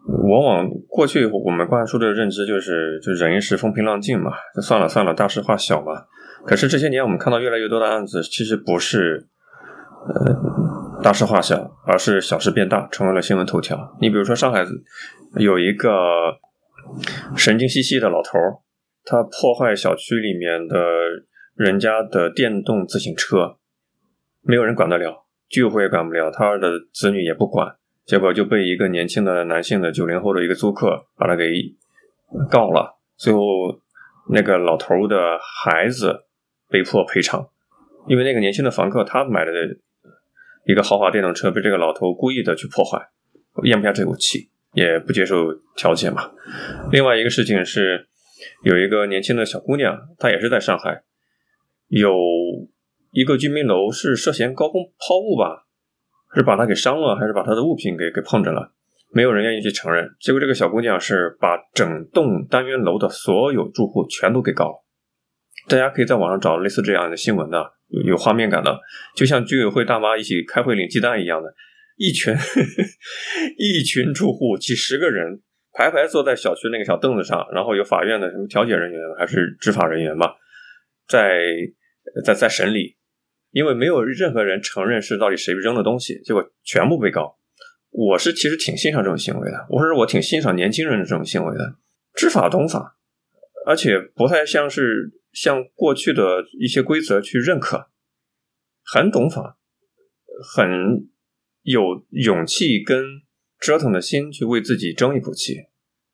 [0.07, 6.05] 往往过去我们灌输的认知就是就忍一时风平浪静嘛，就算了算了，大事化小嘛。
[6.47, 9.29] 可是这些年我们看到越来越多的案子，其实不是
[10.07, 10.53] 呃。
[11.03, 13.97] 大事化小，而是小事变大，成为了新闻头条。
[14.01, 14.65] 你比如说，上海
[15.35, 15.91] 有一个
[17.37, 18.59] 神经兮兮的老头儿，
[19.05, 20.79] 他破坏小区里面的
[21.57, 23.57] 人家的电动自行车，
[24.43, 27.75] 没有人管得了，居委会也管不了，他的子女也不管，
[28.07, 31.53] 结果就被一个年轻的男性的九零后的一个租客把他给
[32.51, 33.41] 告了，最后
[34.31, 36.25] 那个老头的孩子
[36.69, 37.49] 被迫赔偿，
[38.09, 39.53] 因为那个年轻的房客他买的。
[40.65, 42.97] 一个豪华电动车被这个老头故意的去破坏，
[43.65, 46.31] 咽不下这口气，也不接受调解嘛。
[46.93, 48.07] 另外一个事情是，
[48.62, 51.03] 有一个年轻的小姑娘，她也是在上海，
[51.88, 52.15] 有
[53.11, 55.67] 一个居民楼是涉嫌高空抛物吧，
[56.35, 58.73] 是把她给伤了，还是把她的物品给给碰着了？
[59.14, 60.09] 没有人愿意去承认。
[60.21, 64.85] 结果这个小姑娘是把整栋单元楼的所有住户全都给告了。
[65.68, 67.75] 大家可以在网上找类似这样的新闻的。
[67.88, 68.81] 有有画面感的，
[69.14, 71.55] 就像居委会大妈一起开会领鸡蛋一样的，
[71.99, 72.35] 一群
[73.59, 75.42] 一群住户几十个人
[75.75, 80.35] 排排坐在小区那个小凳子上，然后有法院的什么调解人员还是执法人员吧，
[81.07, 81.45] 在
[82.25, 82.97] 在在审理，
[83.53, 87.38] 因为没有任何人承认是到底谁扔的东西，结果全部被告。
[87.91, 91.77] 我是其实挺欣赏这种行为的，我说我挺欣赏年轻人的这种行为的，
[92.15, 92.97] 知法懂法，
[93.65, 95.12] 而且不太像是。
[95.33, 97.87] 向过去的一些规则去认可，
[98.85, 99.57] 很懂法，
[100.55, 101.09] 很
[101.62, 103.23] 有勇气跟
[103.59, 105.55] 折腾的心去为自己争一口气，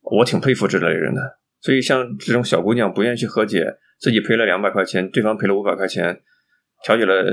[0.03, 1.41] 我挺佩服这类人的。
[1.61, 6.23] 所以像这种小姑娘不愿意去和解，自己赔了两百块钱，对方赔了五百块钱，
[6.85, 7.25] 调解了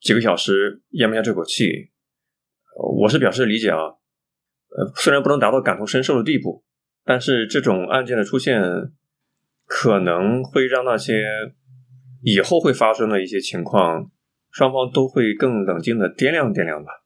[0.00, 1.90] 几个小时，咽不下这口气，
[3.00, 3.78] 我是表示理解啊。
[3.78, 6.64] 呃，虽然不能达到感同身受的地步，
[7.04, 8.62] 但是这种案件的出现。
[9.68, 11.24] 可能会让那些
[12.22, 14.12] 以后会发生的一些情况，
[14.52, 17.02] 双方都会更冷静的掂量掂量吧。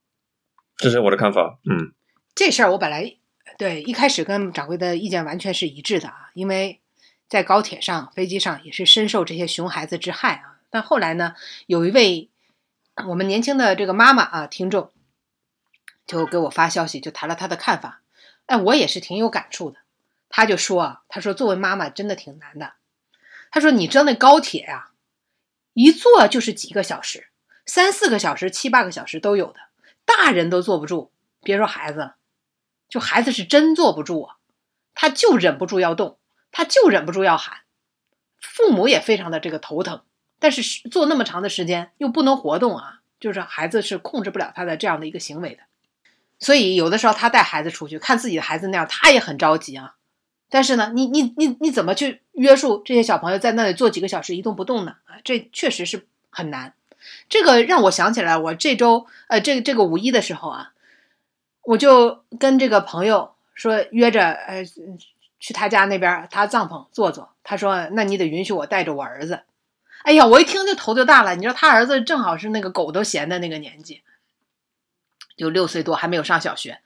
[0.77, 1.59] 这是我的看法。
[1.65, 1.95] 嗯，
[2.35, 3.17] 这事儿我本来
[3.57, 6.83] 对一开始跟掌柜的意见完全是一致的啊，因为
[7.31, 10.60] 在高铁上、飞机上也是深受这些熊孩子之害啊。
[10.71, 11.35] 但后来呢，
[11.67, 12.31] 有一位
[13.09, 14.93] 我们年轻的这个妈妈啊，听众
[16.07, 18.03] 就给我发消息，就谈了他的看法。
[18.47, 19.79] 哎，我也是挺有感触的。
[20.29, 22.75] 他就说啊，他说作为妈妈真的挺难的。
[23.51, 24.91] 他说你知道那高铁呀，
[25.73, 27.29] 一坐就是几个小时，
[27.67, 29.59] 三四个小时、七八个小时都有的，
[30.05, 31.11] 大人都坐不住，
[31.43, 32.13] 别说孩子，
[32.89, 34.37] 就孩子是真坐不住啊，
[34.95, 36.19] 他就忍不住要动，
[36.53, 37.63] 他就忍不住要喊，
[38.41, 40.03] 父母也非常的这个头疼。
[40.41, 45.61] 但是坐那么长的时间又不能活动啊，就是孩子是控制不了他的这样的一个行为的。
[46.41, 49.95] 所以有的时候他带孩子出去看自己的孩子那样，他也很着急啊。
[50.49, 54.97] 但是呢，你你你你怎么去约束这些小朋友在那里坐几个小时一动不动呢？
[55.05, 56.75] 啊，这确实是很难。
[57.29, 60.73] 这个让我想起来，我这周呃，这个这个五一的时候啊，
[61.63, 64.65] 我就跟这个朋友说约着呃
[65.39, 67.31] 去他家那边他帐篷坐坐。
[67.45, 69.41] 他说：“那你得允许我带着我儿子。”
[70.03, 71.35] 哎呀，我一听就头就大了。
[71.35, 74.03] 你知道他儿子正好是那个狗都嫌的那个年纪，
[75.37, 76.81] 就六岁多，还没有上小学。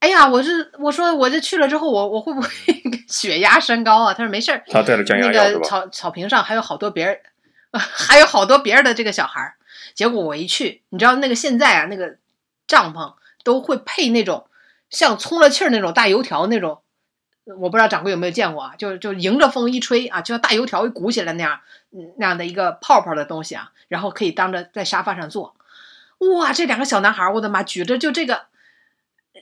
[0.00, 2.48] 哎呀，我是我说我这去了之后，我我会不会
[3.08, 4.14] 血压升高啊？
[4.14, 7.18] 他说没事儿，他带了降压药那个草草坪上还有好多别人，
[7.72, 9.54] 还有好多别人的这个小孩儿。
[9.94, 12.16] 结果我一去，你知道那个现在啊，那个
[12.66, 14.48] 帐篷都会配那种
[14.88, 16.82] 像充了气儿那种大油条那种，
[17.44, 18.74] 我不知道掌柜有没有见过啊？
[18.76, 21.60] 就就迎着风一吹啊，就像大油条一鼓起来那样，
[22.16, 25.54] 那样的一个泡泡的东西啊，然后可以当着在沙发上坐。
[26.18, 28.46] 哇，这两个小男孩，我的妈，举着就这个。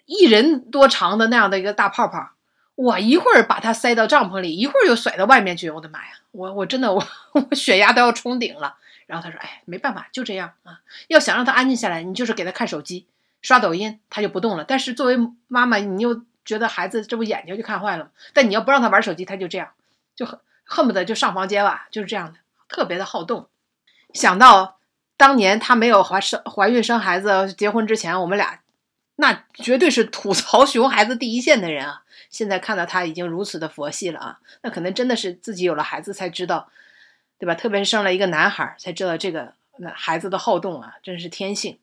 [0.07, 2.31] 一人多长的那样的一个大泡泡，
[2.75, 5.69] 我一会儿把它塞到帐篷里，一会儿又甩到外面去。
[5.69, 8.77] 我的妈呀，我我真的我我血压都要冲顶了。
[9.07, 10.81] 然后他说：“哎，没办法，就这样啊。
[11.09, 13.07] 要想让他安静下来，你就是给他看手机、
[13.43, 14.65] 刷抖音，他就不动了。
[14.65, 18.11] 但是作为妈妈，你又觉得孩子这不眼睛就看坏了吗？
[18.33, 19.71] 但你要不让他玩手机，他就这样，
[20.15, 23.49] 就恨恨不得就上房揭瓦，就是这样的，特别的好动。
[24.13, 24.79] 想到
[25.17, 28.61] 当年他没有怀生怀孕生孩子，结婚之前我们俩
[29.17, 32.03] 那绝对是吐槽熊孩子第一线的人啊。
[32.31, 36.71] 现在看到他已经如此的佛系了啊，那可能真的是自己有了孩子才知道，
[37.39, 37.55] 对吧？
[37.55, 41.79] 特别是生了一个男孩才知道这个那孩子的好动啊，真是天性。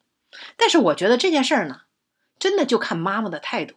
[0.58, 1.82] 但是我觉得这件事儿呢，
[2.40, 3.76] 真的就看妈妈的态度。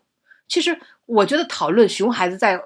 [0.48, 2.62] 其实我觉得讨论熊孩子在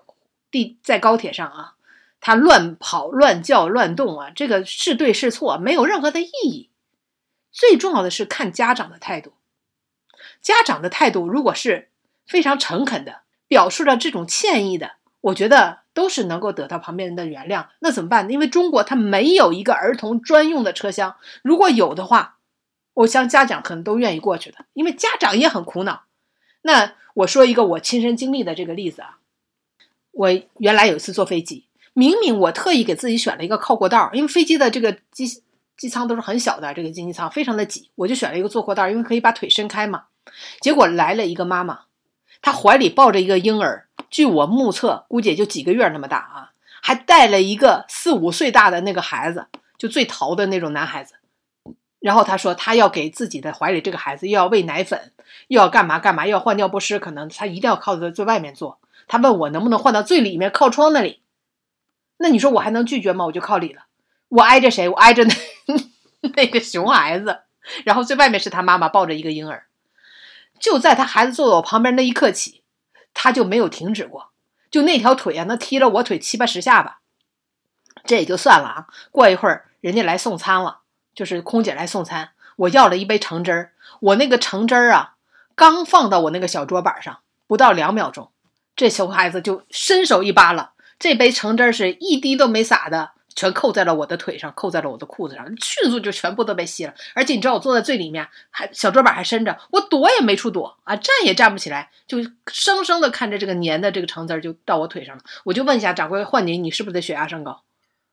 [0.51, 1.75] 地在高铁上啊，
[2.21, 6.71] 他乱跑、乱叫、乱动啊，这个是对是错没有任何的意义。
[7.53, 9.33] 最重要的是看家长的态度。
[10.41, 11.91] 家长的态度如果是
[12.27, 13.21] 非常诚恳的。
[13.49, 17.69] 表述了这种歉意的，我觉得都是能够得到旁边人的原谅。
[17.79, 18.33] 那怎么办呢？
[18.33, 22.39] 因为中国它没有一个儿童专用的车厢，如果有的话，
[22.93, 26.07] 我想家长可能都愿意过去的，因为家长也很苦恼。
[26.63, 29.19] 那我说一个我亲身经历的这个例子啊，
[30.13, 35.43] 我原来有一次坐飞机，明明我特意给自己选了一个靠过道，因为飞机的这个机
[35.79, 40.05] 机舱都是很小的，这个经济舱非常的挤，我就选了一个坐过道，因为可以把腿伸开嘛。
[40.61, 41.81] 结果来了一个妈妈。
[42.43, 46.53] 她怀里抱着一个婴儿，据我目测，估计也就几个月那么大啊，
[46.83, 49.47] 还带了一个四五岁大的那个孩子，
[49.79, 51.15] 就最淘的那种男孩子。
[52.07, 55.11] 然后他说，他要给自己的怀里这个孩子又要喂奶粉，
[55.49, 58.79] 又要干嘛干嘛，要换尿不湿，可能他一定要靠在最外面坐。
[59.09, 61.21] 他问我能不能换到最里面靠窗那里？
[62.19, 63.25] 那你说我还能拒绝吗？
[63.27, 63.87] 我就靠里了，
[64.29, 64.89] 我挨着谁？
[64.89, 65.35] 我挨着那
[66.37, 67.41] 那个熊孩子，
[67.85, 69.67] 然后最外面是他妈妈抱着一个婴儿。
[70.61, 72.63] 就在他孩子坐在我旁边那一刻起，
[73.15, 74.31] 他就没有停止过。
[74.71, 77.01] 就那条腿啊，那踢了我腿七八十下吧。
[78.05, 78.87] 这也就算了啊。
[79.11, 80.83] 过一会儿，人家来送餐了，
[81.17, 82.31] 就是空姐来送餐。
[82.55, 85.15] 我要了一杯橙汁儿，我那个橙汁儿啊，
[85.57, 88.31] 刚放到我那个小桌板上，不到两秒钟，
[88.77, 93.11] 这熊孩子就伸手一扒拉，这杯橙汁儿是一滴都没洒的。
[93.35, 96.95] 全扣在了我的腿上，扣在了我的裤子上，迅速就全部都被吸了。
[97.15, 105.23] 而且你知道我坐在最里面，还小桌板还伸着，我躲也没处躲啊，站也站不起来，就生生的看着这个粘的这个橙汁儿就到我腿上了。
[105.45, 107.63] 我就问一下掌柜换你，你是不是得血压升高？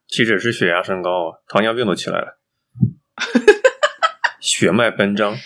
[0.09, 2.37] 岂止是血压升高啊，糖尿病都起来了，
[4.39, 5.39] 血脉奔张啊。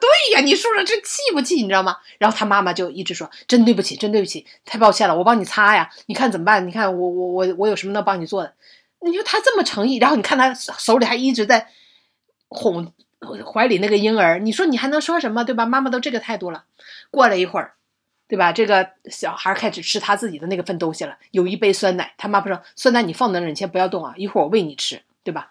[0.00, 1.56] 对呀，你说说这气不气？
[1.56, 1.96] 你知道吗？
[2.18, 5.90] 然后他妈妈就一直说：“真对不起，真对不起，太抱歉了，我帮你擦呀。
[6.06, 6.66] 你看怎么办？
[6.66, 8.54] 你看我我我我有什么能帮你做的？
[9.00, 11.68] 你说他这么诚意，然后你看他手里还一直在
[12.48, 12.92] 哄
[13.52, 15.44] 怀里那个婴儿，你说你还能说什么？
[15.44, 15.66] 对吧？
[15.66, 16.64] 妈妈都这个态度了。
[17.10, 17.74] 过了一会儿，
[18.28, 18.52] 对吧？
[18.52, 22.14] 这个小孩开始吃他自己的那个份东西了，有一杯酸奶。
[22.16, 25.50] 他妈妈说：酸奶你放在那，你先不要动啊，一会儿我喂你吃，对吧？”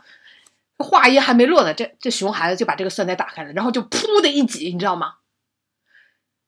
[0.80, 5.16] 话音还没落呢，这这熊孩子就把这个酸奶打开了，然后就噗的一挤，你知道吗？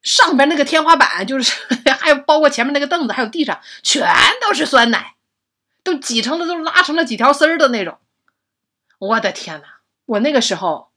[0.01, 1.53] 上边那个天花板就是
[1.99, 4.09] 还有包括前面那个凳子，还有地上全
[4.41, 5.15] 都是酸奶，
[5.83, 7.97] 都挤成了都拉成了几条丝儿的那种。
[8.99, 9.65] 我的天呐，
[10.05, 10.91] 我那个时候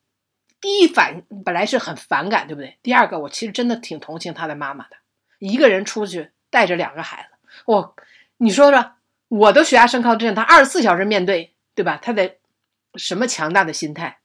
[0.60, 2.78] 第一反本来是很反感，对不对？
[2.82, 4.96] 第二个，我其实真的挺同情他的妈妈的，
[5.40, 7.96] 一个人出去带着两个孩子，我
[8.36, 8.92] 你说说，
[9.28, 11.98] 我都血压升高，这样他二十四小时面对，对吧？
[12.00, 12.38] 他得。
[12.96, 14.18] 什么强大的心态？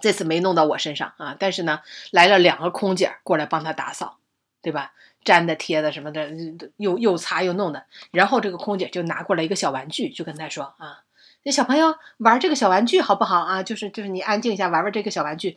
[0.00, 4.18] 这次没弄到我身上啊，但是呢，来了两个空姐过来帮他打扫，
[4.60, 4.92] 对吧？
[5.24, 6.30] 粘的、贴的什么的，
[6.76, 7.86] 又又擦又弄的。
[8.10, 11.04] 然后这个空姐就拿过来一个小玩具，就跟他说啊
[11.44, 13.62] ：“那小朋友玩这个小玩具好不好啊？
[13.62, 15.56] 就是就是你安静一下，玩玩这个小玩具，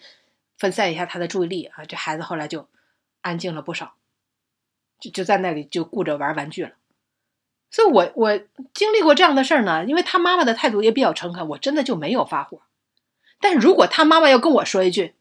[0.57, 2.69] 分散一下他的注意力啊。”这孩子后来就
[3.19, 3.95] 安静了不少，
[4.97, 6.71] 就就在那里就顾着玩玩具了。
[7.69, 8.39] 所以，我我
[8.73, 12.61] 经历过这样的事儿呢，因为他妈妈的态度也比较诚恳，我真的就没有发火。
[13.39, 15.15] 但如果他妈妈要跟我说一句：“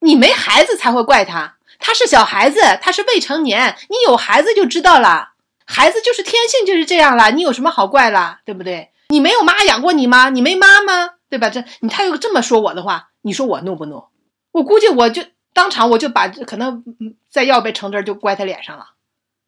[0.00, 5.30] 你没孩子才会怪他，他是小孩子，他是未成年，你有孩子就知道了，
[5.64, 8.90] 孩子就是天性就是这样了，你有什么好怪了，对不对？
[9.08, 10.28] 你没有妈养过你吗？
[10.28, 11.14] 你没妈吗？
[11.28, 11.50] 对吧？
[11.50, 14.04] 这你他又这么说我的话，你说我怒不怒？
[14.52, 16.84] 我估计我就当场我就把可能
[17.30, 18.90] 再要杯橙汁就乖他脸上了。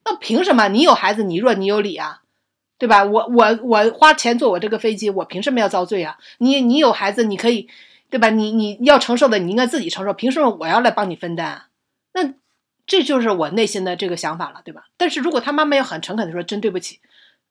[0.04, 0.68] 那凭什么？
[0.68, 2.22] 你有孩子，你弱，你有理啊？”
[2.78, 3.02] 对吧？
[3.04, 6.16] 我我我花钱坐我这个飞机，我凭什么要遭罪啊？
[6.38, 7.68] 你你有孩子，你可以，
[8.08, 8.30] 对吧？
[8.30, 11.62] 你你要承受的，你应该自己承受，凭什么我要来帮你分担？
[12.12, 12.34] 那
[12.86, 14.84] 这就是我内心的这个想法了，对吧？
[14.96, 17.00] 但是如果他妈妈要很诚恳的说，真对不起，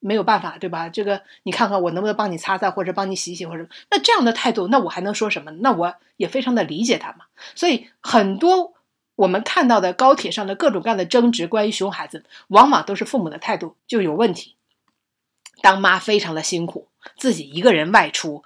[0.00, 0.88] 没有办法，对吧？
[0.88, 5.50] 这个你看看我能不能帮你擦擦，或者帮你洗洗，或者那这样的态度，那我还能说什么？
[5.60, 7.26] 那我也非常的理解他嘛。
[7.54, 8.72] 所以很多
[9.14, 14.54] 我们看到的高铁上的各种各样的争执，关于熊孩子，往往都是父母的态度就有问题。
[15.60, 16.86] 当妈非常的辛苦，
[17.16, 18.42] 自己一个人外出，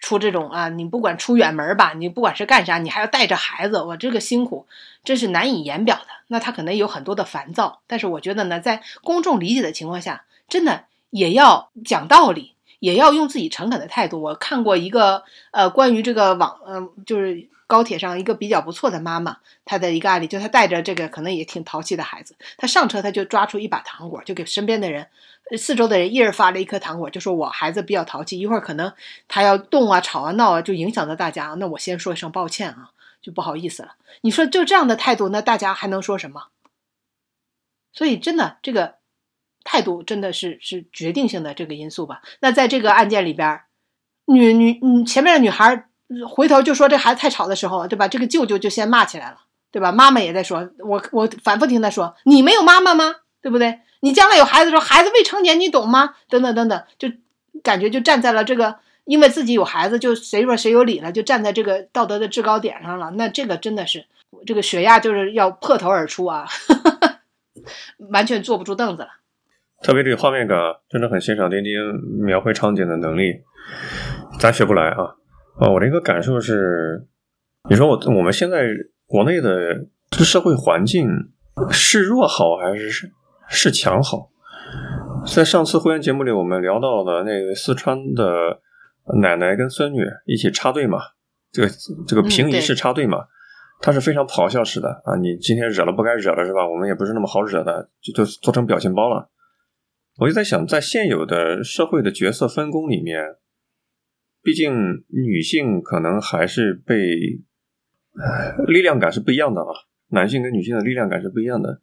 [0.00, 4.66] 出这种啊，你不管出远门吧，你不管是干啥，你还要带着孩子，我这个辛苦
[5.02, 6.06] 真是难以言表的。
[6.28, 14.20] 那他可能有很多的烦躁，但是我觉得呢，在公众理解的情况下，真的也要讲道理，也要用自己诚恳的态度。
[14.20, 25.08] 我看过一个呃，关于这个网，嗯，就是高铁上一个比较不错的妈妈，她的一个案例，就她带着这个可能也挺淘气的孩子，她上车她就抓出一把糖果，就给身边的人。
[25.56, 28.92] 四周的人一人发了一颗糖果，就说我孩子比较淘气，一会儿可能
[29.28, 31.54] 他要动啊、吵啊、闹啊，就影响到大家。
[31.58, 32.90] 那我先说一声抱歉啊，
[33.22, 33.94] 就不好意思了。
[34.20, 36.48] 你说就这样的态度，那大家还能说什么？
[37.92, 38.96] 所以真的，这个
[39.64, 42.20] 态度真的是是决定性的这个因素吧。
[42.40, 43.62] 那在这个案件里边，
[44.26, 45.88] 女女嗯前面的女孩
[46.28, 48.06] 回头就说这孩子太吵的时候，对吧？
[48.06, 49.38] 这个舅舅就先骂起来了，
[49.72, 49.90] 对吧？
[49.90, 53.16] 妈妈也在说，我我反复听他说，你没有妈妈吗？
[53.42, 53.80] 对不对？
[54.00, 56.14] 你将来有孩子的时候，孩子未成年，你懂吗？
[56.28, 57.08] 等等等等，就
[57.62, 63.10] 感觉就站在了这个，因为自己有孩子，就谁说谁有理了，就站在这个道德的制高点上了。
[63.16, 64.04] 那这个真的是，
[64.46, 66.46] 这个血压就是要破头而出啊，
[68.10, 69.08] 完全坐不住凳子了。
[69.82, 70.56] 特别这个画面感，
[70.88, 71.72] 真的很欣赏丁丁
[72.24, 73.42] 描绘场景的能力，
[74.40, 75.16] 咱学不来啊。
[75.60, 77.06] 啊，我的一个感受是，
[77.68, 78.68] 你说我我们现在
[79.06, 81.08] 国内的这社会环境
[81.70, 83.12] 是弱好还是
[83.48, 83.70] 是？
[83.70, 84.30] 是强好，
[85.26, 88.60] 在上次会员节目里，我们聊到了那个四川的
[89.20, 90.98] 奶奶跟孙女一起插队嘛，
[91.50, 91.68] 这个
[92.06, 93.24] 这个平移式插队嘛，
[93.80, 95.16] 他是非常咆哮式的啊！
[95.16, 96.68] 你今天惹了不该惹的是吧？
[96.68, 99.30] 我们也不是那么好惹的，就就做成表情包了。
[100.18, 103.36] 我就在想，在现有的社会的角色分工里面，
[104.42, 104.72] 毕竟
[105.08, 106.96] 女性可能还是被
[108.66, 109.72] 力量感是不一样的啊，
[110.08, 111.80] 男性跟女性的力量感是不一样的。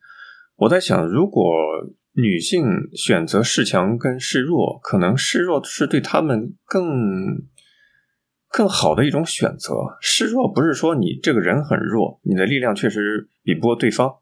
[0.58, 1.44] 我在想，如果
[2.14, 6.86] 女性选择示强跟示弱，可能示弱是对他们更
[8.48, 9.74] 更好的一种选择。
[10.00, 14.16] 示弱不是说你这个人很弱，你的力量确实比不过对方，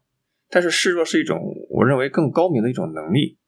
[0.50, 3.38] 但是示弱是一种我认为更高明的一种能力，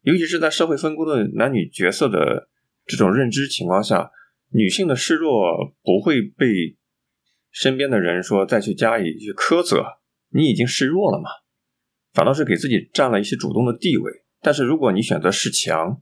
[0.00, 2.48] 尤其是在社会分工的男女角色的
[2.86, 4.10] 这种认知情况下，
[4.50, 6.76] 女性的示弱不会被
[7.52, 9.84] 身边的人说再去加以去苛责，
[10.30, 11.30] 你已经示弱了嘛。
[12.12, 16.00] 反倒是给自己占了一些主动的地位，但是如果你选择示强，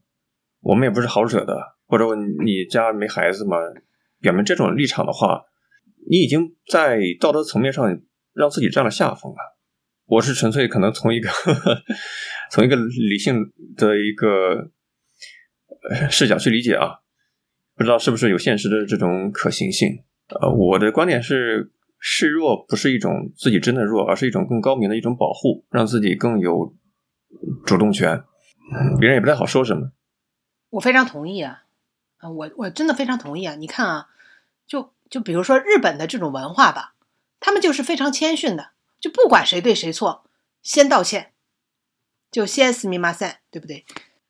[0.61, 3.57] 我们也不是好惹的，或者你家没孩子嘛，
[4.21, 5.43] 表明这种立场的话，
[6.11, 8.01] 你已经在道德层面上
[8.33, 9.57] 让自己占了下风了。
[10.07, 11.31] 我是纯粹可能从一个
[12.51, 14.71] 从一个理性的一个
[16.11, 16.99] 视角去理解啊，
[17.77, 20.03] 不知道是不是有现实的这种可行性。
[20.41, 21.71] 呃，我的观点是。
[22.03, 26.75] 示弱不是一种自己真的弱，而是一种更高明的一种保护，让自己更有
[27.67, 28.25] 主动权，
[28.99, 29.93] 别人也不太好说什么。
[30.71, 31.65] 我非常同意啊，
[32.17, 33.55] 啊，我我真的非常同意啊！
[33.57, 34.09] 你看啊，
[34.67, 36.95] 就就比如说日本的这种文化吧，
[37.39, 40.25] 他们就是非常谦逊的，就不管谁对谁错，
[40.63, 41.33] 先道歉，
[42.31, 43.85] 就先死密马赛，对不对？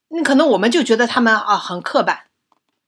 [0.08, 2.29] 那可能我们就觉得他们啊很刻板。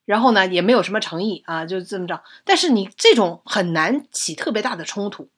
[0.05, 2.23] 然后呢，也没有什么诚意啊，就这么着。
[2.45, 5.29] 但是你这种很难起特别大的冲突，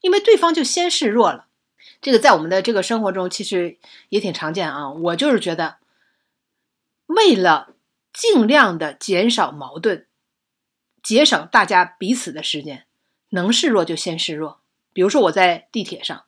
[0.00, 1.46] 因为对方就先示弱了。
[2.00, 3.78] 这个在我们的这个生活中其实
[4.08, 4.90] 也挺常见啊。
[4.90, 5.78] 我就是觉得，
[7.06, 7.74] 为了
[8.12, 10.06] 尽量的减少矛盾，
[11.02, 12.84] 节省大家彼此的时间，
[13.30, 14.60] 能示弱就先示弱。
[14.92, 16.24] 比如说我在地铁上，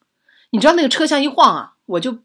[0.50, 2.18] 你知道那个车厢一晃啊，我就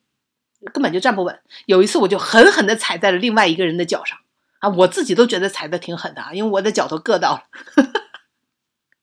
[0.73, 1.39] 根本就站不稳。
[1.67, 4.17] 有一次我就狠狠的踩在了另外一个人的脚上。
[4.59, 7.43] 啊，我自己都觉得踩的挺狠的啊，因为我的脚都硌到了。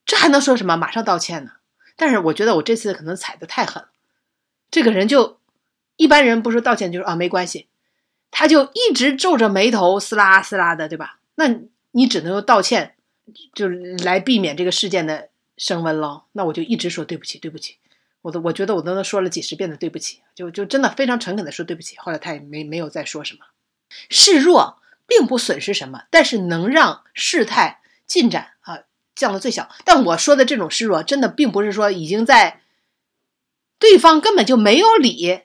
[0.05, 0.77] 这还能说什么？
[0.77, 1.53] 马上道歉呢？
[1.97, 3.91] 但是我觉得我这次可能踩的太狠了。
[4.71, 5.39] 这个人就
[5.97, 7.69] 一般人不说道歉就说啊没关系，
[8.31, 11.21] 他就一直皱着眉头撕拉撕拉的，对吧？
[11.37, 11.45] 那
[11.93, 12.97] 你只能用道歉，
[13.55, 16.25] 就是来避免这个事件的升温了。
[16.33, 17.79] 那我就一直说对不起，对不起。
[18.23, 21.97] 我都我觉得我都能说了几十遍的对不起，就就真的非常诚恳的说对不起。
[21.99, 23.41] 后来他也没没有再说什么，
[24.09, 24.82] 示弱。
[25.07, 28.81] 并不损失什么，但是能让事态进展啊
[29.15, 29.69] 降到最小。
[29.85, 32.61] 但我说的这种示弱，真的并不是说已经在
[33.79, 35.43] 对方根本就没有理，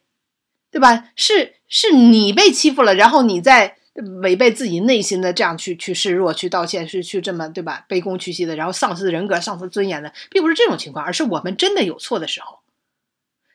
[0.71, 1.09] 对吧？
[1.15, 3.77] 是是你被欺负了，然后你在
[4.21, 7.85] 违背自己内心的这样去去示弱、去道歉，是去这么对吧？
[7.89, 12.59] 卑躬屈膝的，然后丧失人格、丧失尊严的，并不是这种情况，而是我们真的有错的时候，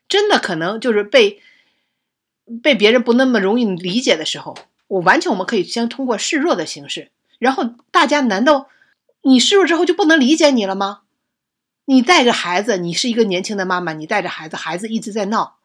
[0.09, 1.41] 真的可能就是被
[2.61, 4.59] 被别人不那么容易理解的时候。
[4.93, 8.69] 我完全，我们可以先通过示弱的形式，然后大家难道
[9.23, 11.01] 你示弱之后就不能理解你了吗？
[11.87, 15.57] 你带着孩子，你是一个年轻的妈妈，你带着孩子，孩子一直在闹，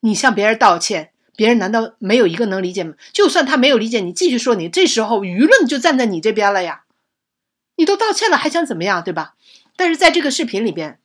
[0.00, 2.94] 你向别人道歉，别人难道没有一个能理解吗？
[3.12, 6.84] 就算他没有理解你，继续说你，这时候舆论就站在你这边了呀。
[7.76, 9.34] 你都道歉了，还想怎么样，对吧？
[9.76, 10.98] 但是在这个视频里边，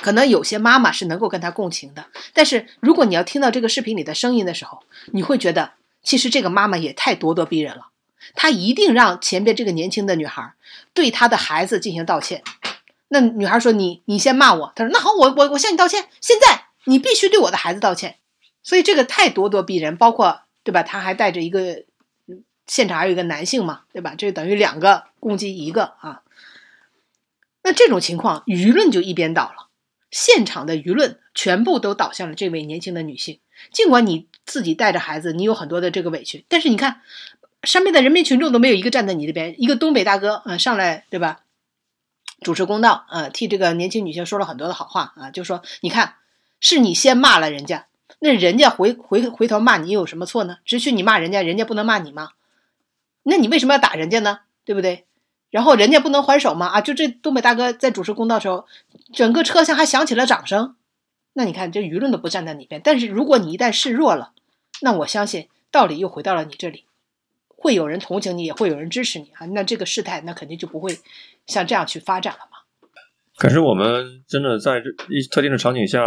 [0.00, 2.06] 可能有些妈妈是能够跟他共情的。
[2.32, 4.82] 但是如果你要听到这个视频里的声音的时候，
[5.12, 5.72] 你会觉得，
[6.02, 7.88] 其实这个妈妈也太咄咄逼人了。
[8.34, 10.54] 她一定让前边这个年轻的女孩
[10.94, 12.42] 对她的孩子进行道歉。
[13.08, 16.08] 那女孩说：“你你先骂我。”她说：“那好，我我我向你道歉。
[16.20, 18.18] 现在你必须对我的孩子道歉。”
[18.62, 20.82] 所以这个太咄咄逼人，包括对吧？
[20.82, 21.84] 他还带着一个
[22.66, 24.14] 现场还有一个男性嘛，对吧？
[24.16, 26.22] 这等于两个攻击一个啊。
[27.62, 29.68] 那这种情况，舆论就一边倒了，
[30.10, 33.40] 现场的舆论全部都倒向了这位年轻的女性。
[33.72, 37.00] 尽管你自己带着孩子，你有很多的这个委屈，但是你看。
[37.62, 41.40] 上面的人民群众都没有一个站在你这边，一个东北大哥啊上来对吧？
[42.40, 46.14] 主持公道啊，替这个年轻女性说了很多的好话啊，就说你看
[46.58, 47.88] 是你先骂了人家，
[48.18, 50.56] 那人家回回回头骂你有什么错呢？
[50.64, 52.30] 只许你骂人家，人家不能骂你吗？
[53.24, 54.38] 那你为什么要打人家呢？
[54.64, 55.04] 对不对？
[55.50, 56.66] 然后人家不能还手吗？
[56.66, 58.64] 啊，就这东北大哥在主持公道时候，
[59.12, 60.76] 整个车厢还响起了掌声。
[61.34, 64.32] 那你看这舆论都不站在你边，但是如果你一旦示弱了，
[64.82, 66.84] 那我相信道理又回到了你这里。
[67.62, 69.44] 会有人同情你，也会有人支持你啊！
[69.48, 70.98] 那这个事态，那肯定就不会
[71.46, 72.56] 像这样去发展了嘛。
[73.36, 76.00] 可是我们真的在一特定的场景下，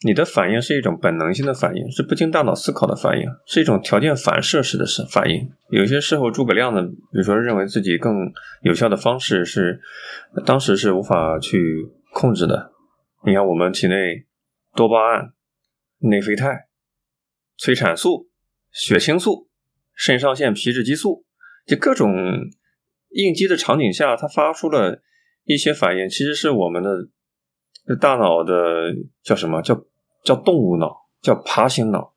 [0.00, 5.52] 你的反应是一种本能性的反应，是不经大脑思考的反应，是一种条件反射式的反应。
[5.68, 9.80] 有些时候，诸葛亮呢，比如说认为自己更有效的方式是，
[10.44, 12.72] 当时是无法去控制的。
[13.24, 14.26] 你看，我们体内
[14.74, 15.32] 多巴胺、
[15.98, 16.66] 内啡肽、
[17.60, 18.30] 催产素、
[18.72, 19.48] 血清素。
[20.02, 21.26] 肾上腺皮质激素，
[21.66, 22.10] 就各种
[23.10, 25.02] 应激的场景下，它发出了
[25.44, 26.90] 一些反应，其实是我们的
[27.96, 29.84] 大脑的叫什么叫
[30.24, 32.14] 叫动物脑，叫爬行脑，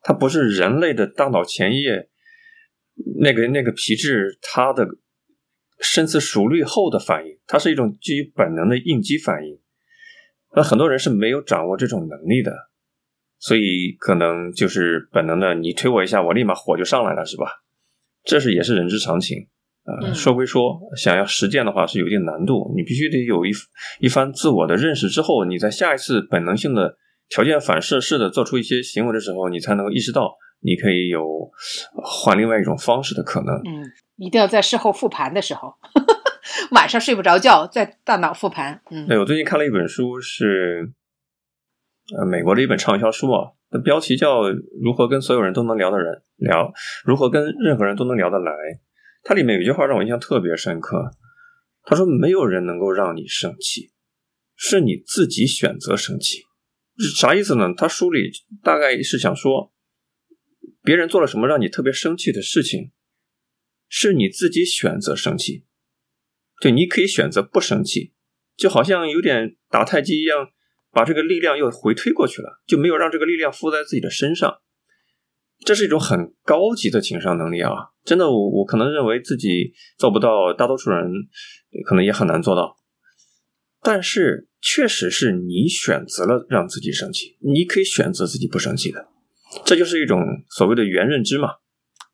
[0.00, 2.08] 它不是人类的大脑前叶
[3.20, 4.88] 那个那个皮质它的
[5.78, 9.60] 深思熟虑后的反应，它是一种基于本能的应激反应，
[10.56, 12.50] 那很多人是没有掌握这种能力的。
[13.46, 17.44] 所以可能就是本能的，你推我一下，我立马火就上来了，是吧？
[18.24, 19.48] 这是也是人之常情
[19.84, 20.14] 啊。
[20.14, 23.50] 说归说，想要实践的话是有一定难度，你必须得有一
[24.00, 26.96] 一番自我的认识之后，你在下一次本能性的
[27.28, 31.22] 条件反射式的做出一些行为的时候，你才能够意识到你可以有
[32.02, 33.54] 换另外一种方式的可能。
[33.56, 33.84] 嗯，
[34.16, 35.74] 一定要在事后复盘的时候，
[36.72, 38.80] 晚上睡不着觉，在大脑复盘。
[38.90, 40.90] 嗯，对我最近看了一本书是。
[42.18, 44.42] 呃，美国的一本畅销书啊，的标题叫
[44.82, 46.64] 《如何跟所有人都能聊的人聊》，
[47.04, 48.52] 如何跟任何人都能聊得来。
[49.22, 51.12] 它里面有一句话让我印象特别深刻，
[51.82, 53.92] 他说：“没有人能够让你生气，
[54.54, 56.42] 是你自己选择生气。”
[57.16, 57.72] 啥意思呢？
[57.74, 58.30] 他书里
[58.62, 59.72] 大概是想说，
[60.82, 62.92] 别人做了什么让你特别生气的事情，
[63.88, 65.64] 是你自己选择生气。
[66.60, 68.12] 对，你可以选择不生气，
[68.56, 70.50] 就好像有点打太极一样。
[70.94, 74.60] 把这个力量又回推过去了，就没有让这个力量附在自己的身上。
[75.64, 77.70] 这是一种很高级的情商能力啊！
[78.04, 81.10] 真的，我我可能认为自己做不到，大多数人
[81.86, 82.76] 可能也很难做到。
[83.82, 89.08] 但是，确实是你选择了让自己生气，你可以选择自己不生气的。
[89.64, 90.20] 这就是一种
[90.50, 91.50] 所谓的原认知嘛，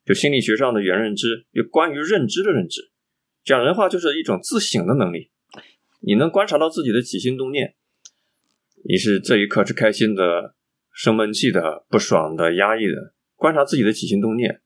[0.05, 2.93] 就心理学上的原认知，有关于认知的认知。
[3.43, 5.31] 讲人话就是一种自省的能力，
[6.01, 7.75] 你能观察到自己的起心动念。
[8.89, 10.55] 你是这一刻是开心的、
[10.93, 14.61] 生闷气的、不爽的、压抑的，观察自己的起心动念。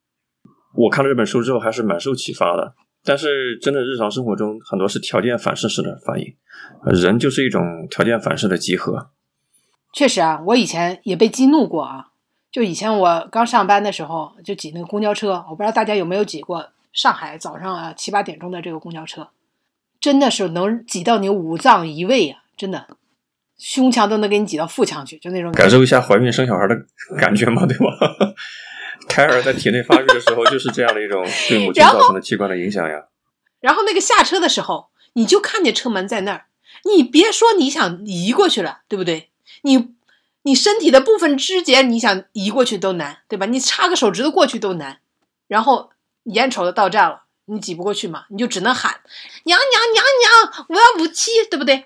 [0.75, 2.75] 我看了这本书之后，还是蛮受启发的。
[3.03, 6.35] 但是，真的日常生活中很多是条件反射式的反应，
[6.85, 9.11] 人就是一种条件反射的集合。
[9.93, 12.07] 确实啊，我以前也被激怒过啊。
[12.51, 19.29] 就以前我刚上班的时候，就挤那个公交车，我不知道大家有没有挤过上海早上啊七八点钟的这个公交车，
[19.99, 22.87] 真的是能挤到你五脏移位啊，真的。
[23.57, 26.75] 胸腔都能给你挤到腹腔去，就那种感受一下怀孕生小孩的
[27.17, 28.35] 感觉嘛，对吧？
[29.07, 33.05] 胎儿在体内发育的时候，就是这样的一种对母亲造成的器官的影响呀。
[33.59, 36.45] 然后那个下车的时候，你就看见车门在那儿，
[36.85, 39.29] 你别说你想移过去了，对不对？
[39.61, 39.95] 你
[40.43, 43.45] 你身体的部分肢节，你想移过去都难，对吧？
[43.45, 44.99] 你插个手指头过去都难。
[45.47, 45.91] 然后
[46.23, 49.01] 眼瞅着到站了，你挤不过去嘛，你就只能喊
[49.43, 51.85] 娘娘娘娘，我要武器，对不对？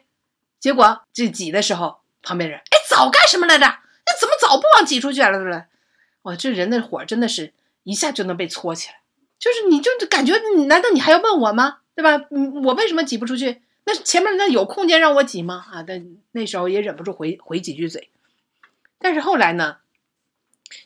[0.59, 3.65] 结果这挤的时候，旁边人哎，早干什么来着？
[3.65, 5.31] 那怎么早不往挤出去了？
[5.31, 5.63] 对不对？
[6.23, 7.53] 哇，这人的火真的是
[7.83, 8.95] 一下就能被搓起来。
[9.39, 10.33] 就是你就感觉，
[10.67, 11.77] 难道你还要问我吗？
[11.95, 12.25] 对吧？
[12.31, 13.61] 嗯，我为什么挤不出去？
[13.85, 15.65] 那前面那有空间让我挤吗？
[15.71, 18.09] 啊，但那时候也忍不住回回几句嘴。
[18.99, 19.77] 但是后来呢，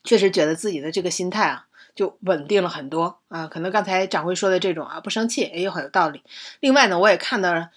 [0.03, 1.65] 确实觉得自己的这个心态啊，
[1.95, 3.47] 就稳定了很多啊。
[3.47, 6.21] 可能刚才掌柜说的这种啊，不生气也有很有道理。
[6.59, 7.71] 另外呢，我也看到了，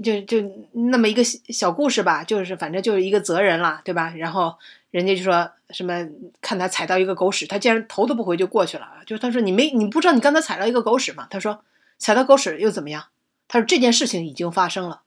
[0.00, 0.38] 就就
[0.72, 4.14] 那么一个小故事吧，就是反正就是一个责人了，对吧？
[4.16, 4.56] 然后
[4.90, 6.08] 人家就说什么，
[6.40, 8.88] 看他踩到一个狗屎，他竟然头都不回就过去了。
[9.04, 11.26] 就他说你没你不知道你刚才踩到一个狗屎吗？
[11.28, 11.64] 他说
[11.98, 13.06] 踩到狗屎又怎么样？
[13.48, 15.02] 他说这件事情已经发生了，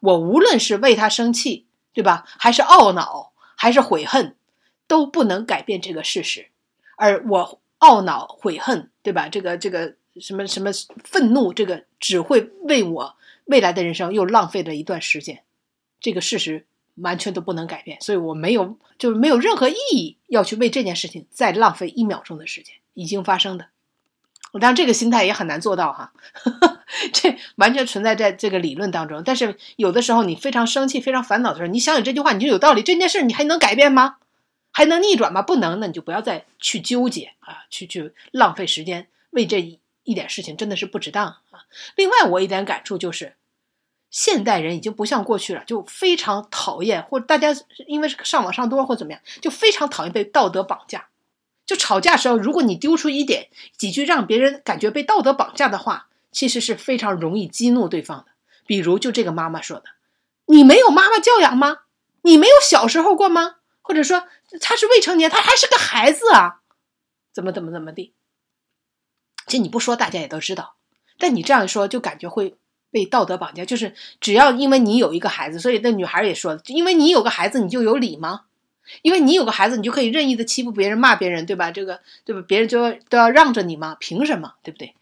[0.00, 2.24] 我无论是为他生气，对吧？
[2.38, 4.36] 还是懊恼，还是悔恨。
[4.88, 6.48] 都不能改变这个事实，
[6.96, 9.26] 而我懊恼、悔恨，对吧？
[9.26, 10.70] 这个、这个什么什么
[11.02, 15.42] 愤怒，这个只会为我未来的人生又浪费了一段时间。
[16.00, 16.66] 这个事实
[16.96, 22.74] 完全都不能改变，所以我没有，就是没有任何意义要去为这件事情再浪费一秒钟的时间。
[22.94, 23.68] 已经发生的，
[24.52, 26.12] 我当然这个心态也很难做到哈，
[27.14, 29.22] 这完全存在在这个理论当中。
[29.24, 32.82] 但是有的时候你非常生气、非常烦恼的时候，你想想这句话，你就有道理。
[32.82, 34.16] 这件事你还能改变吗？
[34.72, 35.40] 还能逆转吗？
[35.40, 41.64] 不能，那你就不要再去纠结啊，去去浪费时间为这一点事情，真的是不值当啊。
[41.96, 43.36] 另外，我一点感触就是，
[44.10, 47.48] 现代人已经不像过去了，就非常讨厌，或者大家
[47.86, 51.08] 因为上网上多或怎么样，就非常讨厌被道德绑架。
[51.64, 58.32] 就吵架时候，如果你丢出一点几句让别人感觉被道德绑架的话，其实是非常容易激怒对方的。
[58.66, 59.84] 比如，就这个妈妈说的
[60.46, 61.78] ：“你没有妈妈教养吗？
[62.22, 64.24] 你没有小时候过吗？”或者说。
[64.60, 66.60] 他是未成年，他还是个孩子啊，
[67.32, 68.12] 怎么怎么怎么地？
[69.46, 70.74] 这你不说，大家也都知道。
[71.18, 72.56] 但你这样说，就感觉会
[72.90, 73.64] 被道德绑架。
[73.64, 78.42] 就是只要因为你有一个孩子，所以那女孩也说，因为你有个孩子，你就有理吗？
[79.02, 81.70] 因为你有个孩子，你就可以任意的欺负别人、骂别人，对吧？
[81.70, 82.44] 这个对吧？
[82.46, 83.96] 别人就都要让着你吗？
[84.00, 84.54] 凭什么？
[84.62, 84.94] 对不对？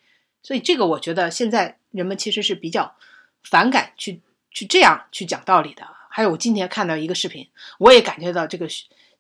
[0.43, 2.95] 所以这个，我觉得现在人们其实是比较
[3.43, 4.21] 反感去
[4.51, 5.85] 去这样去讲道理的。
[6.11, 8.69] 还有，我今天看到一个视频，我也感觉到这个。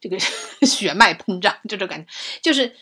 [0.03, 0.19] 这个
[0.65, 2.11] 血脉喷张，这种感觉，
[2.41, 2.75] 就是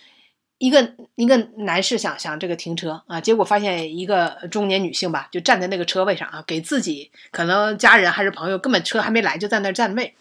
[0.59, 10.14] 一个一个男士想想这个停车啊，结果发现一个中年女性吧，就站在那个车位上啊，给自己可能家人还是朋友，根本车还没来就在那占位，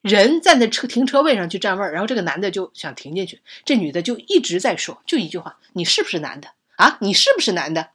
[0.00, 6.96] 人站在车停车位上去占位，然后这个男的就想停进去，这女的就一直在说，就一句话：“你是不是男的啊？
[7.00, 7.90] 你是不是男的？”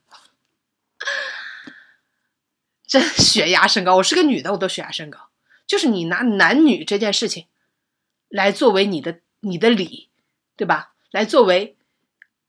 [2.86, 5.18] 这血压升高，我是个女的，我都血压升高，
[5.66, 7.46] 就是你拿男女这件事情。
[8.30, 10.08] 来作为你的你的理，
[10.56, 10.93] 对吧？
[11.14, 11.76] 来作为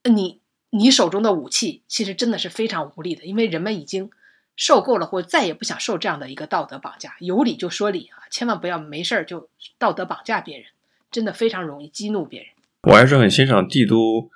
[0.09, 0.41] 你
[0.71, 4.09] 你手中的武器，其实真的是非常无力的，因为人们已经
[4.55, 7.15] 受够了，或再也不想受这样的一个道德绑架。
[7.19, 10.65] 有理就说理啊，千万不要没事儿就道德绑架别人，
[11.11, 12.49] 真的非常容易激怒别人。
[12.89, 14.31] 我还是很欣赏帝都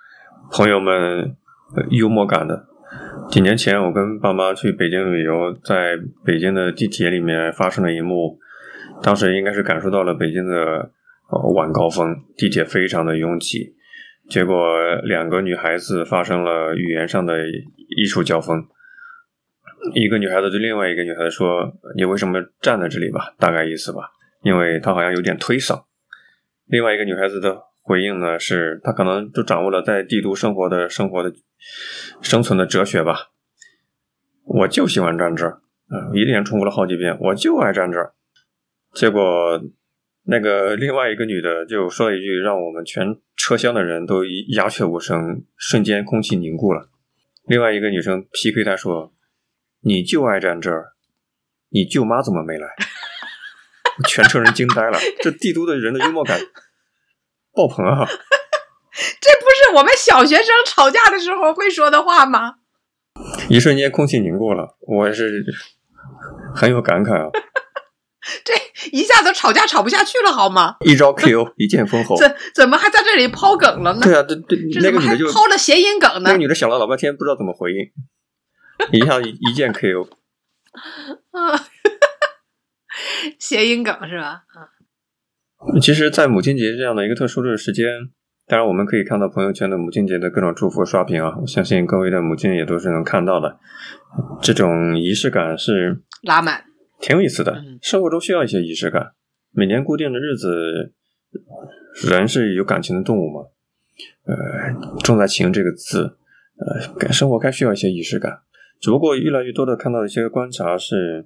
[0.52, 1.36] 朋友们
[1.90, 2.68] 幽默感的。
[3.32, 8.38] 几年前，我跟爸妈去北京旅游，在北京的地铁里面发生了一幕，
[9.02, 10.92] 当时应该是感受到了北京的。
[11.54, 13.76] 晚高峰，地铁非常的拥挤，
[14.30, 18.64] 结果两个女孩子发生了语言上的艺术交锋。
[19.96, 24.12] 一个女孩子对另外一个女孩子说：“你为什么站在这里吧？”大概意思吧，
[24.44, 25.84] 因为她好像有点推搡。
[26.66, 31.34] 另外一个女孩子的回应呢，是她可能就掌握了在帝都生活的生活的
[32.22, 33.32] 生存的哲学吧。
[34.44, 38.14] 我就喜欢站这儿，嗯，一连重复了好几遍，我就爱站这儿。
[38.94, 39.60] 结果。
[40.30, 44.24] 那个另外一个女的就说了一句，让我们全车厢的人都
[44.56, 46.90] 鸦雀无声，瞬间空气凝固了。
[47.48, 49.12] 另外一个女生 PK 她说
[49.82, 50.94] ：“你就爱站这儿，
[51.70, 52.68] 你舅妈怎么没来？”
[54.08, 56.40] 全车人惊呆了，这帝都的人的幽默感
[57.52, 58.06] 爆棚啊！
[59.20, 62.58] 这不是我们小学生吵架的时候会说的话吗？
[63.50, 65.44] 一瞬间空气凝固了，我是
[66.56, 67.32] 很有感慨啊。
[68.46, 68.54] 这
[68.92, 70.76] 一下子吵架吵不下去了，好吗？
[70.86, 72.16] 一招 KO，一剑封喉。
[72.18, 74.02] 怎怎么还在这里抛梗了呢？
[74.04, 76.22] 对啊，对对，那个女的就抛了谐音梗呢。
[76.26, 77.80] 那个女的想了老半天，不知道怎么回应，
[78.92, 80.08] 一下一一剑 KO。
[81.32, 81.60] 啊，
[83.40, 84.44] 谐音梗是吧？
[84.54, 84.70] 啊。
[85.82, 87.86] 其实，在母亲节这样的一个特殊的时间，
[88.48, 91.36] 当然我们可以看到朋友圈的母亲节的各种祝福刷屏啊。
[91.42, 93.60] 我相信各位的母亲也都是能看到的，
[94.42, 96.64] 这种仪式感是拉满。
[97.02, 99.14] 挺有意思的，生活中需要一些仪式感。
[99.52, 100.94] 每年固定的日子，
[102.08, 103.48] 人是有感情的动物嘛？
[104.26, 104.36] 呃，
[105.04, 106.18] 重在情这个字，
[106.58, 108.42] 呃，生活该需要一些仪式感。
[108.80, 111.26] 只不过越来越多的看到一些观察是，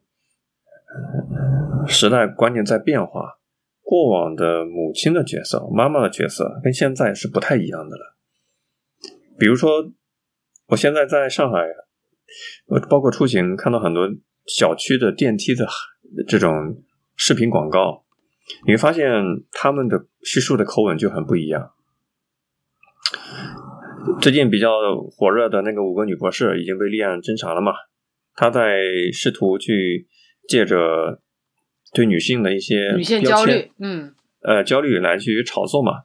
[1.88, 3.40] 时代观念在变化，
[3.82, 8.16] 过往的母亲的角色、妈妈的角色跟现在是不太一样的了。
[9.38, 9.92] 比如说，
[10.68, 11.58] 我现在在上海，
[12.68, 14.08] 我包括出行看到很多。
[14.46, 15.68] 小区的电梯的
[16.28, 16.84] 这种
[17.16, 18.04] 视频广告，
[18.66, 19.12] 你会发现
[19.52, 21.72] 他们的叙述的口吻就很不一样。
[24.22, 24.70] 最近比较
[25.16, 27.74] 火热的那个五个女博士已经被立案侦查了嘛？
[28.36, 28.82] 她在
[29.14, 30.08] 试图去
[30.48, 31.22] 借着
[31.94, 36.04] 对女性的一些女性标签焦虑，嗯呃焦虑来去炒作嘛。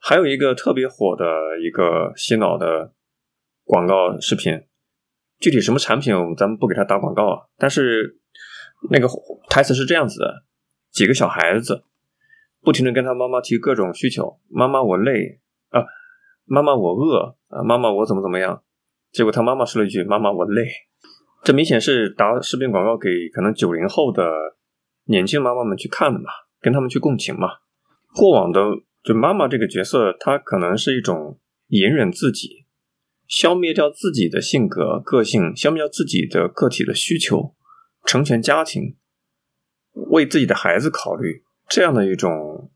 [0.00, 1.24] 还有一个特别火的
[1.60, 2.92] 一个洗脑的
[3.64, 4.60] 广告视频，
[5.42, 8.16] 具体什么产品咱们不给他打广告啊，但是
[8.90, 9.08] 那个
[9.50, 10.44] 台词是这样子的：
[10.92, 11.82] 几个小孩子
[12.62, 15.40] 不停的跟他妈妈提各种需求，妈妈我累
[15.70, 15.82] 啊，
[16.44, 18.62] 妈妈我饿啊，妈妈我怎么怎么样，
[19.10, 20.64] 结果他妈妈说了一句妈妈我累，
[21.42, 24.30] 这明显是打视频广告给可能九零后的
[25.06, 26.30] 年轻妈妈们去看的嘛，
[26.60, 27.48] 跟他们去共情嘛。
[28.14, 28.60] 过往的
[29.02, 32.66] 就妈妈这个角色，她可能是一种隐忍自己，
[33.32, 37.54] 消灭掉自己的性格、个性，消灭掉自己的个体的需求，
[38.04, 38.94] 成全家庭，
[40.10, 42.70] 为自己的孩子考虑，这样的一种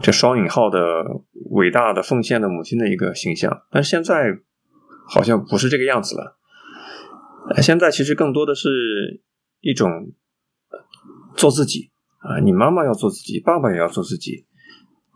[0.00, 1.04] 这双引号的
[1.50, 3.64] 伟大的奉献的母亲的一个形象。
[3.72, 4.38] 但是现在
[5.08, 6.38] 好像不是这个样子了，
[7.60, 9.24] 现在其实更多的是
[9.60, 10.12] 一种
[11.34, 14.46] 做自己啊，你妈妈要做自己，爸爸也要做自己。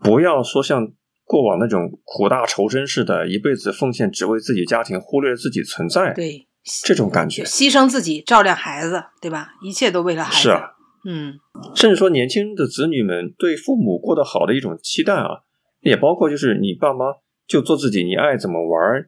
[0.03, 0.91] 不要说像
[1.29, 6.47] 过往那种苦大仇深似的，一辈子奉献只为自己家庭，忽略了自己存在，对，
[6.83, 9.49] 这种感觉牺牲自己照亮孩子，对吧？
[9.61, 10.39] 一切都为了孩子。
[10.39, 10.71] 是啊，
[11.07, 11.35] 嗯，
[11.75, 15.45] 甚至说年轻的子女们对父母过得好的一种期待啊，
[15.81, 17.05] 也包括就是你爸妈
[17.47, 19.07] 就做自己，你爱怎么玩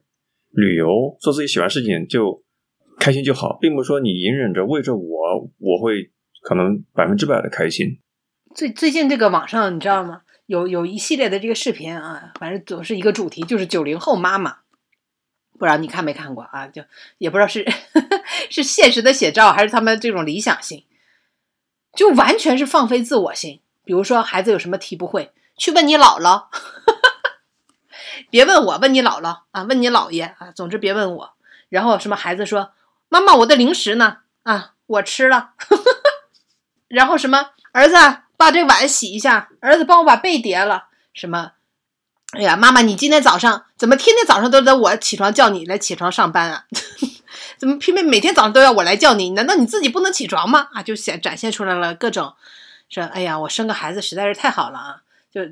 [0.52, 0.86] 旅游，
[1.18, 2.44] 做自己喜欢事情就
[3.00, 7.98] 开心就好，并不是说你隐忍着为着我，我会可能百分之百的开心。
[8.54, 10.20] 最最近这个网上你知道吗？
[10.46, 14.58] 有有一系列的这个视频啊，反正总是一个主题，就是九零后妈妈。
[15.58, 16.66] 不知道你看没看过啊？
[16.66, 16.82] 就
[17.18, 17.64] 也不知道是
[18.50, 20.84] 是现实的写照，还是他们这种理想性，
[21.94, 23.60] 就完全是放飞自我性。
[23.84, 26.46] 比如说孩子有什么题不会，去问你姥姥，
[28.30, 31.34] 别问我，问你姥姥啊，问你姥爷啊，总之别问我。
[31.68, 32.72] 然后什么孩子说
[33.08, 34.18] ：“妈妈，我的零食呢？
[34.42, 35.52] 啊，我吃了。
[36.88, 37.94] ”然后什么儿子
[38.42, 40.88] 把这碗洗一下，儿子帮我把被叠了。
[41.14, 41.52] 什么？
[42.32, 46.64] 哎呀，妈妈，你今天早上怎么天天早上都得我起床叫你来起床上班啊？
[47.58, 49.30] 怎么偏偏每天早上都要我来叫你？
[49.30, 50.68] 难道你自己不能起床吗？
[50.72, 52.34] 啊，就显展现出来了各种
[52.88, 55.42] 说，哎呀，我生个孩子实在是太好了啊，就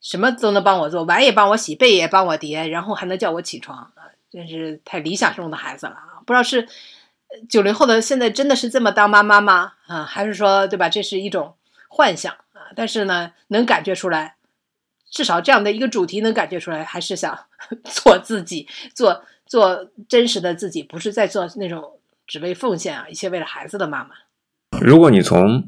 [0.00, 6.22] 什么都能帮我做，碗也帮我洗，被也帮我叠，然后还能叫我起床啊，真是太理想中的孩子了啊！
[6.24, 6.68] 不知道是
[7.48, 9.72] 九零后的现在真的是这么当妈妈吗？
[9.86, 10.88] 啊，还是说对吧？
[10.88, 11.54] 这是一种
[11.88, 12.70] 幻想啊？
[12.76, 14.36] 但是呢，能感觉出来。
[15.10, 17.46] 至少这样的一个主题能感觉出来，还是想
[17.84, 24.10] 做自己，做做真实的自己，不是在做那种只为奉献啊，一切为了孩子的妈妈。
[24.82, 25.64] 如果你从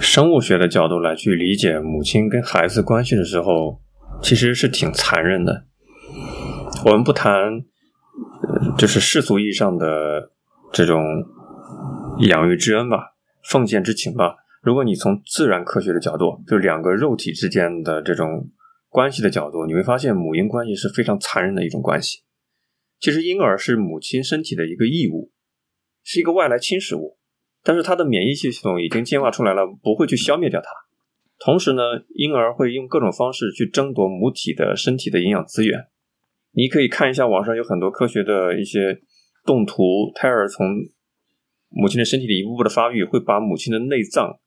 [0.00, 3.82] 生物学的角度来去理解母亲跟孩子关系的时候，
[4.22, 5.66] 其实是挺残忍的。
[6.86, 7.62] 我们不谈，
[8.78, 10.30] 就是世俗意义上的
[10.72, 11.04] 这种
[12.20, 13.12] 养育之恩吧，
[13.44, 14.39] 奉献之情吧。
[14.60, 18.50] 如果你从自然科学的角度，就两个肉体之间的这种。
[18.92, 22.24] 关系的角度，你会发现母婴关系是非常残忍的一种关系。
[22.98, 25.30] 其实婴儿是母亲身体的一个异物，
[26.02, 27.16] 是一个外来侵蚀物，
[27.62, 30.68] 但是它的免疫系统已经进化出来了，不会去消灭掉它。
[31.38, 31.82] 同时呢，
[32.16, 35.86] 婴儿会用各种方式去争夺母体的身体的营养资源。
[36.50, 38.98] 你可以看一下网上有很多科学的一些
[39.46, 40.66] 动图，胎儿从
[41.68, 44.40] 母亲的身体里一步步的发育，会把母亲的内脏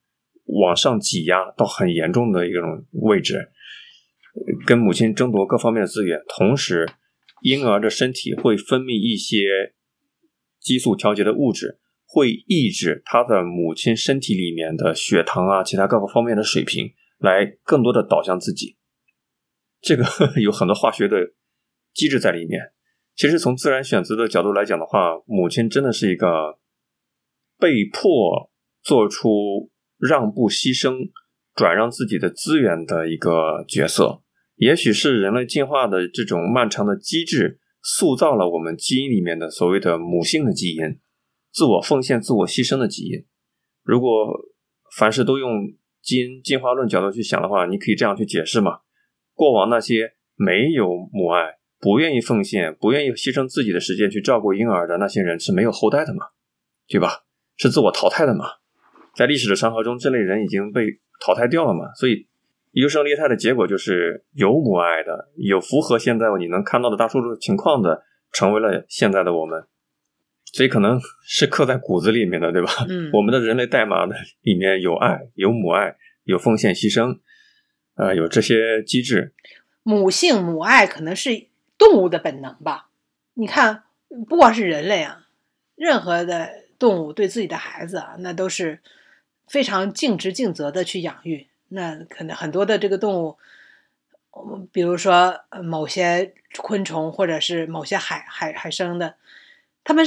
[0.45, 3.49] 往上挤压到很严重的一种位置。
[4.65, 6.89] 跟母亲争夺各方面的资源，同时，
[7.43, 9.75] 婴儿的身体会分泌一些
[10.59, 18.77] 激素调节的物质，会抑制他的母亲身体里面的血糖啊，其他各个方面的水平，来更多的导向自己。
[19.81, 20.03] 这个
[20.41, 21.33] 有很多化学的
[21.93, 22.71] 机制在里面。
[23.15, 26.57] 其实从自然选择的角度来讲的话，母亲真的是一个
[27.59, 28.49] 被迫
[28.81, 29.69] 做出
[30.07, 31.11] 让步、牺牲、
[31.55, 34.21] 转让自己的资源的一个角色。
[34.55, 40.99] 也许是人类进化的这种漫长的机制，塑造了我们基因里面的所谓的母性的基因，
[41.51, 43.25] 自我奉献、自我牺牲的基因。
[43.83, 44.09] 如果
[44.95, 48.79] 凡事都用基因进化论角度去想的话，你可以这样去解释嘛：
[49.33, 56.27] 过往那些没有母爱、不愿意奉献、不愿意牺牲自己的时间去照顾婴儿的那些人是没有后代的嘛？
[56.87, 57.23] 对吧？
[57.57, 58.45] 是自我淘汰的嘛？
[59.16, 61.93] 在历史的长河中，这类人已经被淘汰掉了嘛？
[61.95, 62.28] 所以。
[62.74, 68.01] 优胜劣汰的结果就是有母爱的，有符合现在你能看到的大多数情况的，
[68.32, 69.64] 成为了现在的我们。
[70.45, 72.72] 所以可能是刻在骨子里面的，对吧？
[72.89, 77.20] 嗯，我们的人类代码的里面有爱，有母爱，有奉献牺牲，
[77.93, 79.36] 啊，有这些机制。
[79.84, 82.89] 母性母爱可能是动物的本能吧。
[83.36, 83.84] 你看，
[84.28, 85.28] 不光是人类啊，
[85.76, 86.49] 任何的
[86.80, 88.82] 动物对自己的孩子啊，那都是
[89.47, 91.47] 非常尽职尽责的去养育。
[91.69, 93.37] 那可能很多的这个动物，
[94.71, 99.15] 比如说某些昆虫，或者是某些海海海生的，
[99.83, 100.05] 他们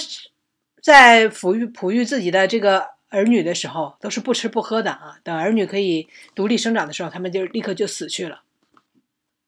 [0.83, 5.19] 在抚育哺育自己的这个儿女的时候，都是不吃不喝的啊。
[5.23, 8.43] 等儿女可以独立生长的时候，他们就立刻就死去了。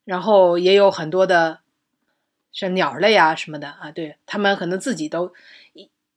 [0.05, 1.61] 然后也有很多的。
[2.51, 5.32] 像鸟类啊什么的啊，对他们可能自己都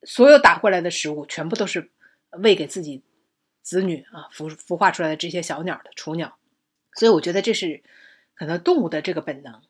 [0.02, 1.92] 所有打过来的食物全部都是
[2.32, 3.04] 喂给自己
[3.72, 6.36] 子女啊孵孵化出来的这些小鸟的雏鸟，
[6.94, 7.82] 所以我觉得这是
[8.36, 9.62] 可能动物的这个本能，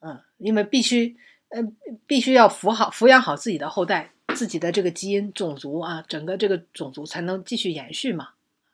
[0.00, 1.16] 嗯，因为必须
[1.48, 1.62] 呃
[2.06, 8.32] 必须要抚好抚养好自己的后代，自己的这个基因种族啊，整个这个种族才能继续延续嘛。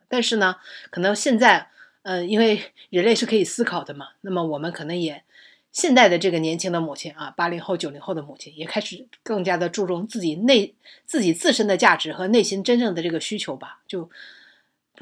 [0.09, 0.57] 但是呢，
[0.91, 1.69] 可能现在
[2.03, 5.23] 呃，因为人类是可以思考的嘛，那么我们可能也。
[5.71, 10.75] 现代的这个年轻的母亲啊，八零后、九零后的母亲也开始更加的注重自己内
[11.07, 14.11] 自己自身的价值和内心真正的这个需求吧，就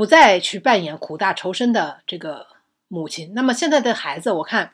[0.01, 2.47] 不再去扮演苦大仇深的这个
[2.89, 3.35] 母亲。
[3.35, 4.73] 那么现在的孩子，我看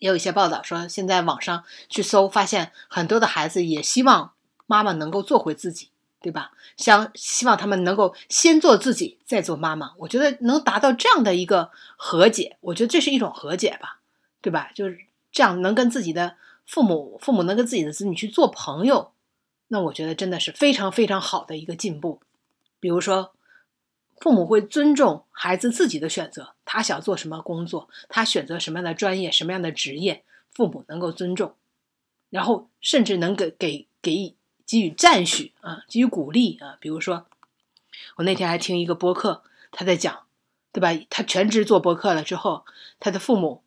[0.00, 4.32] 也有一些报道说，现在网上去搜，发现很多的孩子也希望
[4.66, 5.90] 妈妈能够做回自己，
[6.20, 6.50] 对吧？
[6.76, 9.92] 想希望他们能够先做自己，再做妈妈。
[9.98, 14.00] 我觉得能达到这样的一个和解，我觉得这是一种和解吧。
[14.40, 14.72] 对吧？
[14.74, 14.98] 就是
[15.30, 16.34] 这样，能跟自己的
[16.66, 19.12] 父母，父母能跟自己的子女去做朋友，
[19.68, 22.20] 那我觉得真的是非常非常好的一个进步。
[22.80, 23.34] 比如说，
[24.20, 31.56] 父母会尊重孩子自己的选择，他想做什么工作，他选择什么样的专业、什么样的职业，父母能够尊重，
[32.28, 36.76] 然后甚至能给给给给予赞许啊，给予鼓励啊。
[36.78, 37.26] 比如说，
[38.16, 39.42] 我那天还听一个播客，
[39.72, 40.26] 他在讲，
[40.70, 40.94] 对吧？
[41.08, 42.64] 他全职做播客了之后，
[43.00, 43.62] 他的父母。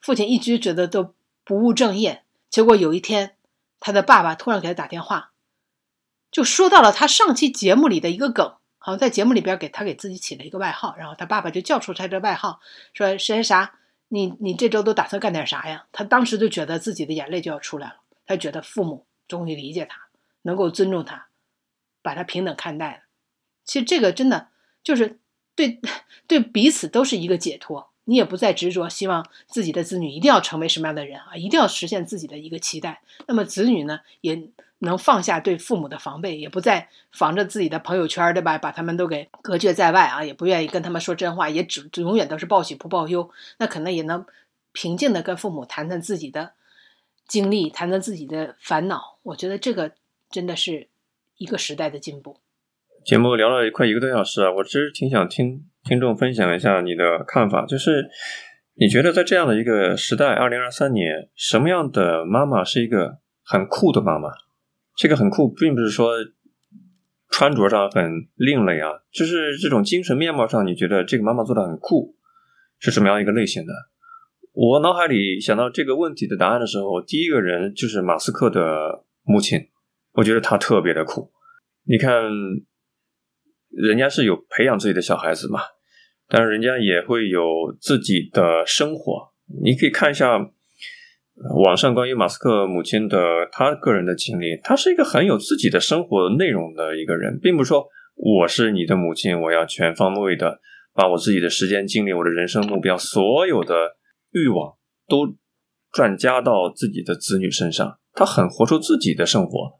[0.00, 3.36] 父亲一直觉得都不务正业，结果有一天，
[3.80, 5.32] 他的爸爸突然给他打电话，
[6.30, 8.54] 就说到了他上期节目里的一个梗，
[8.84, 12.60] 好像在节目里边给他给自己起了一个外号，然后他爸爸就叫出他这外号，
[12.92, 13.78] 说谁啥，
[14.08, 15.86] 你你这周都打算干点啥呀？
[15.90, 20.08] 他当时就觉得自己的眼泪就要出来了，他觉得父母终于理解他，
[20.42, 21.28] 能够尊重他，
[22.02, 22.98] 把他平等看待了。
[23.64, 24.48] 其实这个真的
[24.82, 25.18] 就是
[25.54, 25.80] 对
[26.28, 27.93] 对彼此都是一个解脱。
[28.06, 31.34] 你也不再执着，希望自己的子女一定要成为什么样的人啊？
[31.36, 33.02] 一定要实现自己的一个期待。
[33.26, 34.48] 那么子女呢，也
[34.80, 38.58] 能放下对父母的防备，也不再防着自己的朋友圈，对吧？
[38.58, 43.30] 把他们都给隔绝在外啊，也不愿意跟他们说真话，也只永远都是报喜不报忧。
[43.58, 44.26] 那可能也能
[44.72, 46.52] 平静的跟父母谈谈自己的
[47.26, 49.16] 经历，谈谈自己的烦恼。
[49.22, 49.92] 我觉得这个
[50.30, 50.88] 真的是
[51.38, 52.36] 一个时代的进步。
[53.02, 55.64] 节目聊了快一个多小时啊，我其实挺想听。
[55.84, 58.08] 听众分享一下你的看法，就是
[58.74, 64.30] 你觉得在这样的一个时代，二零二三年，什么样的妈妈是一个很酷的妈妈？
[64.96, 66.12] 这个很酷，并不是说
[67.28, 72.16] 穿着上很另类啊，就是这种精神面貌上，你觉得这个妈妈做的很酷，
[72.78, 73.72] 是什么样一个类型的？
[74.52, 79.68] 我脑海里想到这个问题的答案的时候，第一个人就是马斯克的母亲，
[80.12, 81.30] 我觉得她特别的酷。
[81.86, 82.22] 你看，
[83.68, 85.60] 人家是有培养自己的小孩子嘛。
[86.34, 87.40] 但是人家也会有
[87.80, 89.32] 自己的生活，
[89.62, 90.36] 你可以看一下
[91.62, 100.58] 网上关于马斯克母亲的他个人的经历，他是一个很有自己的生活内容的一个人，并不是说我是你的母亲，我要全方位的
[100.92, 103.94] 把我自己的时间精力、我的人生目标、所有的
[104.32, 104.74] 欲望
[105.06, 105.36] 都
[105.92, 109.78] 转加到自己的子女身上，他很活出自己的生活，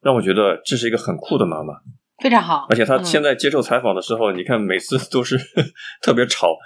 [0.00, 1.74] 让我觉得这是一个很酷的妈妈。
[2.22, 5.36] 非常好，而且他现在接受采访的时候，你看每次都是
[6.00, 6.56] 特别潮，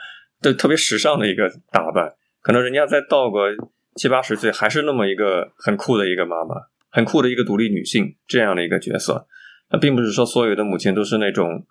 [0.42, 2.14] 的特别时尚的一个打扮。
[2.40, 3.49] 可能人家再到个
[3.96, 6.55] 七八十岁，还是那么一个很酷的一个妈妈，
[6.90, 9.26] 很酷的一个独立女性这样的一个角色。
[9.70, 11.66] 那并不是说所有的母亲都是那种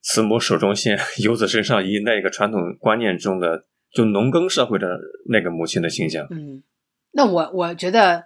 [0.00, 4.98] 慈母手中线，游子身上衣那个传统观念中的就农耕社会的
[5.28, 6.26] 那个母亲的形象。
[6.30, 6.62] 嗯，
[7.12, 8.24] 那我我觉得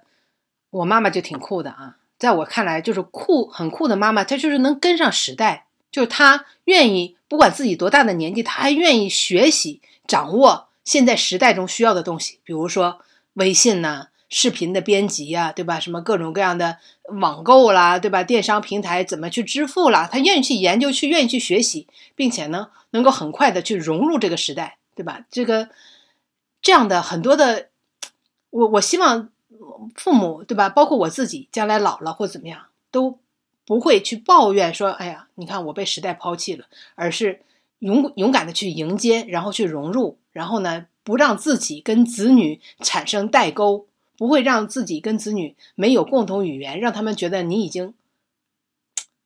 [0.70, 1.96] 我妈妈就挺酷的啊。
[2.22, 13.00] 在我看来，就是酷很酷的妈妈，她就是能跟上时代，就是她愿意不管自己多大的年纪，她还愿意学习掌握现在时代中需要的东西，比如说
[13.32, 15.80] 微信呐、视频的编辑呀，对吧？
[15.80, 18.22] 什么各种各样的网购啦，对吧？
[18.22, 20.08] 电商平台怎么去支付啦？
[20.08, 25.24] 她愿意去研究，去愿意去学习，并且呢，能够很快的去融入这个时代，对吧？
[25.28, 25.70] 这个
[26.62, 27.70] 这样的很多的，
[28.50, 29.30] 我我希望。
[29.94, 30.68] 父母对吧？
[30.68, 33.18] 包括我自己，将来老了或怎么样，都
[33.64, 37.40] 不会去抱怨说：“哎呀，你看我被时代抛弃了。”而是
[37.78, 47.94] 勇勇敢的去迎接，然后去融入，然后呢，不让自己跟子女产生代沟，不会让自己跟子女没有共同语言，让他们觉得你已经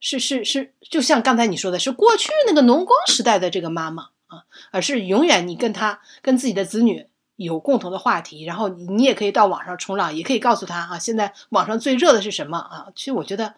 [0.00, 7.06] 是是是，就像刚才你说的是过去那个农耕时代的这个妈妈啊，而是永远你跟他跟自己的子女
[7.36, 12.86] 有共同的话题，然后你也可以到网上冲浪，也可以告诉他啊，现在网上最热的是什么啊？
[12.94, 13.54] 其实我觉得，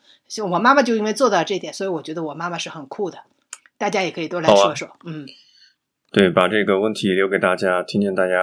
[0.50, 3.18] 我妈妈就因为做到这点，所以我觉得我妈妈是很酷的。
[3.78, 5.24] 大家也可以多来说说，嗯，
[6.10, 8.34] 对，把这个问题留给大家，听听大家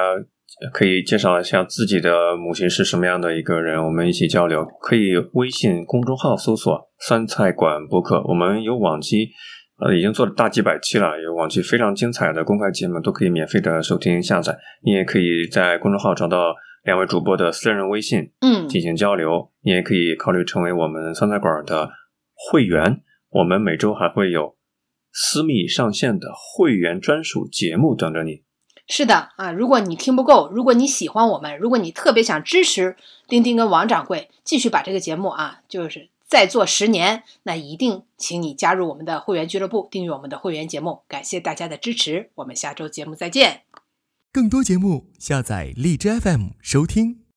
[0.71, 4.63] 可以介绍一下自己的母亲是什么样的一个人，我们一起交流。
[4.79, 9.31] 可以微信公众号搜索“酸菜馆播客”，我们有往期，
[9.77, 14.57] 呃，已经做了大几百期了，有往期非常精彩的公开节目，都可以免费的收听下载。
[14.83, 19.51] 你也可以在公众号找到两位主播的私人微信，嗯，进行交流。
[19.61, 21.89] 你也可以考虑成为我们酸菜馆的
[22.33, 24.55] 会员，我们每周还会有。
[25.17, 28.43] 私密上线的会员专属节目等着你。
[28.85, 41.01] 是的啊，如果你听不够，如果你喜欢我们，如果你特别想支持丁丁跟王掌柜继续把这个节目啊，就是再做十年，那一定请你加入我们的会员俱乐部，订阅我们的会员节目。
[41.07, 43.61] 感谢大家的支持，我们下周节目再见。
[44.31, 47.24] 更多节目下载荔枝 FM 收听。